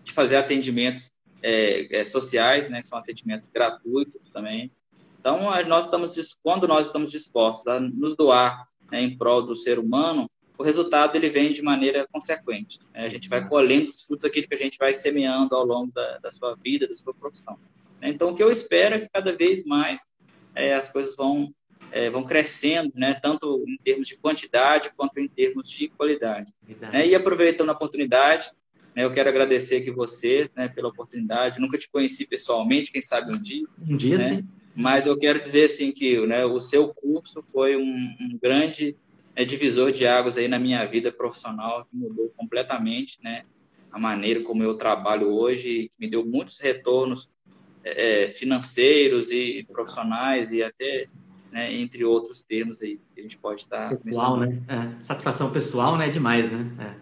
[0.04, 1.10] de fazer atendimentos
[1.42, 4.70] é, é sociais, né, que são atendimentos gratuitos também.
[5.18, 9.78] Então, nós estamos, quando nós estamos dispostos a nos doar né, em prol do ser
[9.78, 12.78] humano, o resultado ele vem de maneira consequente.
[12.94, 13.04] Né?
[13.04, 16.18] A gente vai colhendo os frutos daquilo que a gente vai semeando ao longo da,
[16.18, 17.58] da sua vida, da sua profissão.
[18.08, 20.02] Então, o que eu espero é que cada vez mais
[20.54, 21.52] é, as coisas vão,
[21.92, 23.14] é, vão crescendo, né?
[23.14, 26.52] tanto em termos de quantidade quanto em termos de qualidade.
[26.92, 27.08] Né?
[27.08, 28.50] E aproveitando a oportunidade,
[28.94, 31.60] né, eu quero agradecer aqui você né, pela oportunidade.
[31.60, 33.66] Nunca te conheci pessoalmente, quem sabe um dia.
[33.86, 34.36] Um dia, né?
[34.36, 34.48] sim.
[34.74, 38.94] Mas eu quero dizer assim que né, o seu curso foi um, um grande
[39.34, 43.44] é, divisor de águas aí na minha vida profissional, que mudou completamente, né?
[43.90, 47.30] A maneira como eu trabalho hoje, que me deu muitos retornos
[47.86, 51.04] é, financeiros e profissionais e até
[51.52, 54.58] né, entre outros termos aí que a gente pode estar pessoal né?
[54.66, 56.66] É, satisfação pessoal né demais né?
[56.80, 56.94] É.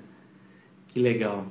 [0.88, 1.46] que legal.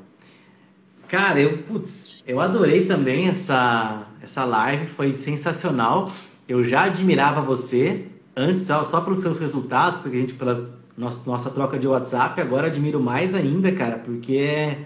[1.07, 6.11] Cara eu putz, eu adorei também essa essa live foi sensacional.
[6.47, 8.05] Eu já admirava você
[8.35, 12.39] antes só, só pelos seus resultados porque a gente pela nossa, nossa troca de WhatsApp
[12.39, 14.85] agora admiro mais ainda cara porque é...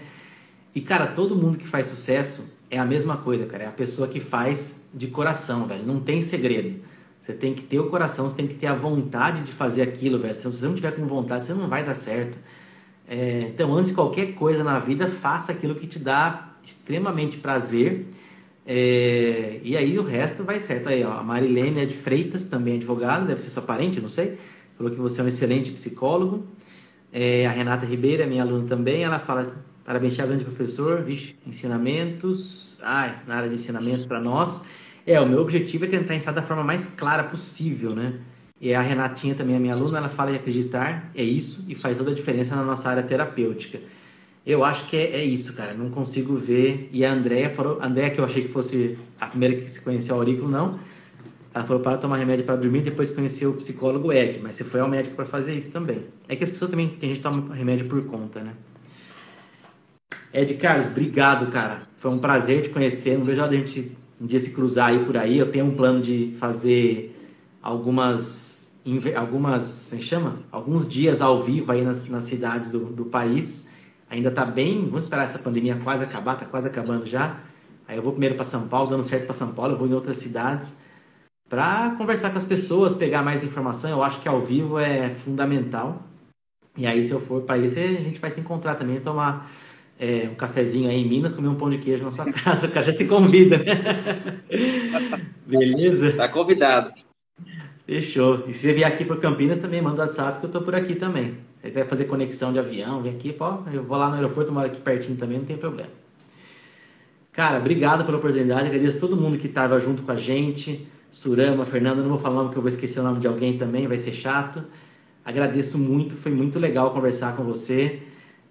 [0.74, 3.64] e cara todo mundo que faz sucesso é a mesma coisa, cara.
[3.64, 5.84] É a pessoa que faz de coração, velho.
[5.84, 6.80] Não tem segredo.
[7.20, 10.18] Você tem que ter o coração, você tem que ter a vontade de fazer aquilo,
[10.18, 10.36] velho.
[10.36, 12.38] Se você não tiver com vontade, você não vai dar certo.
[13.06, 18.06] É, então, antes de qualquer coisa na vida, faça aquilo que te dá extremamente prazer.
[18.66, 20.88] É, e aí o resto vai certo.
[20.88, 24.10] Aí, ó, a Marilene é de Freitas, também é advogada, deve ser sua parente, não
[24.10, 24.38] sei.
[24.76, 26.46] Falou que você é um excelente psicólogo.
[27.12, 29.54] É, a Renata Ribeira, minha aluna também, ela fala
[29.88, 31.00] Parabéns, grande professor.
[31.00, 32.76] Vixe, ensinamentos.
[32.82, 34.62] Ai, na área de ensinamentos para nós.
[35.06, 38.12] É, o meu objetivo é tentar ensinar da forma mais clara possível, né?
[38.60, 41.96] E a Renatinha também é minha aluna, ela fala em acreditar, é isso, e faz
[41.96, 43.80] toda a diferença na nossa área terapêutica.
[44.44, 45.72] Eu acho que é, é isso, cara.
[45.72, 46.90] Não consigo ver.
[46.92, 49.80] E a Andrea falou, a Andrea que eu achei que fosse a primeira que se
[49.80, 50.78] conheceu o aurículo, não.
[51.54, 54.80] Ela falou para tomar remédio para dormir, depois conheceu o psicólogo Ed, mas você foi
[54.80, 56.04] ao médico para fazer isso também.
[56.28, 58.52] É que as pessoas também, tem gente que toma remédio por conta, né?
[60.32, 61.88] Ed Carlos, obrigado, cara.
[61.98, 63.18] Foi um prazer te conhecer.
[63.18, 65.38] Não vejo a gente um dia se cruzar aí por aí.
[65.38, 67.14] Eu tenho um plano de fazer
[67.62, 68.66] algumas,
[69.16, 70.38] algumas, como chama?
[70.50, 73.66] Alguns dias ao vivo aí nas, nas cidades do, do país.
[74.10, 77.38] Ainda está bem, vamos esperar essa pandemia quase acabar, está quase acabando já.
[77.86, 79.92] Aí eu vou primeiro para São Paulo, dando certo para São Paulo, eu vou em
[79.92, 80.72] outras cidades
[81.48, 83.90] para conversar com as pessoas, pegar mais informação.
[83.90, 86.02] Eu acho que ao vivo é fundamental.
[86.76, 89.50] E aí, se eu for para isso, a gente vai se encontrar também, tomar
[89.98, 92.70] é, um cafezinho aí em Minas, comer um pão de queijo na sua casa, o
[92.70, 94.40] cara já se convida, né?
[95.44, 96.12] Beleza?
[96.12, 96.92] Tá convidado.
[97.84, 98.44] Fechou.
[98.46, 100.74] E se você vier aqui para Campinas, também manda o WhatsApp que eu tô por
[100.74, 101.38] aqui também.
[101.62, 104.66] Se vai fazer conexão de avião, vem aqui, pô, eu vou lá no aeroporto, moro
[104.66, 105.90] aqui pertinho também, não tem problema.
[107.32, 110.86] Cara, obrigado pela oportunidade, agradeço todo mundo que estava junto com a gente.
[111.10, 113.56] Surama, Fernando, não vou falar o nome que eu vou esquecer o nome de alguém
[113.56, 114.62] também, vai ser chato.
[115.24, 118.02] Agradeço muito, foi muito legal conversar com você.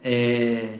[0.03, 0.79] É,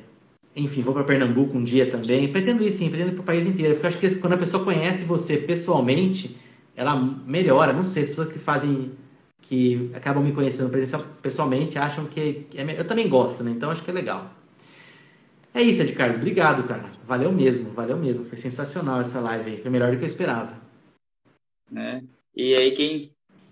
[0.58, 2.32] enfim, vou para Pernambuco um dia também.
[2.32, 3.76] Pretendo ir sim, pretendo ir para o país inteiro.
[3.76, 6.36] Porque eu acho que quando a pessoa conhece você pessoalmente,
[6.76, 7.72] ela melhora.
[7.72, 8.92] Não sei, as pessoas que fazem,
[9.42, 10.72] que acabam me conhecendo
[11.22, 13.52] pessoalmente, acham que é, eu também gosto, né?
[13.52, 14.32] Então acho que é legal.
[15.54, 16.18] É isso, Ed Carlos.
[16.18, 16.92] Obrigado, cara.
[17.06, 18.26] Valeu mesmo, valeu mesmo.
[18.26, 19.62] Foi sensacional essa live aí.
[19.62, 20.54] Foi melhor do que eu esperava.
[21.76, 22.02] É.
[22.36, 23.12] E aí, quem,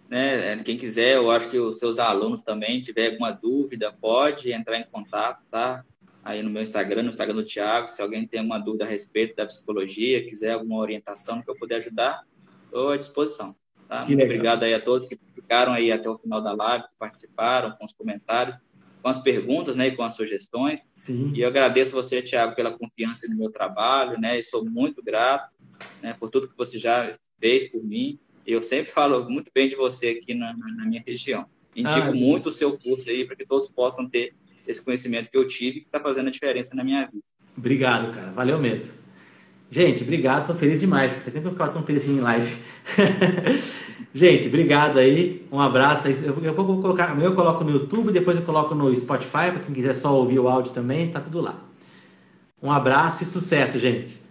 [0.10, 4.78] né, quem quiser, eu acho que os seus alunos também, tiver alguma dúvida, pode entrar
[4.78, 5.84] em contato, tá?
[6.26, 9.36] Aí no meu Instagram, no Instagram do Thiago, se alguém tem alguma dúvida a respeito
[9.36, 12.24] da psicologia, quiser alguma orientação que eu puder ajudar,
[12.66, 13.56] estou à disposição.
[13.88, 14.04] Tá?
[14.06, 17.72] Muito obrigado aí a todos que ficaram aí até o final da live, que participaram
[17.78, 18.58] com os comentários
[19.06, 20.90] com as perguntas, né, e com as sugestões.
[20.96, 21.32] Sim.
[21.36, 25.54] E eu agradeço você, Tiago, pela confiança no meu trabalho, né, e sou muito grato,
[26.02, 28.18] né, por tudo que você já fez por mim.
[28.48, 31.46] Eu sempre falo muito bem de você aqui na, na minha região.
[31.76, 34.34] Indico ah, muito o seu curso aí para que todos possam ter
[34.68, 37.24] esse conhecimento que eu tive que está fazendo a diferença na minha vida.
[37.58, 38.32] Obrigado, cara.
[38.32, 38.94] Valeu mesmo.
[39.72, 40.48] Gente, obrigado.
[40.48, 41.12] Tô feliz demais.
[41.12, 42.56] Faz tempo que eu ficava tão feliz em live.
[44.14, 45.46] Gente, obrigado aí.
[45.52, 46.08] Um abraço.
[46.08, 49.94] Eu, vou colocar, eu coloco no YouTube, depois eu coloco no Spotify, para quem quiser
[49.94, 51.60] só ouvir o áudio também, tá tudo lá.
[52.62, 54.25] Um abraço e sucesso, gente.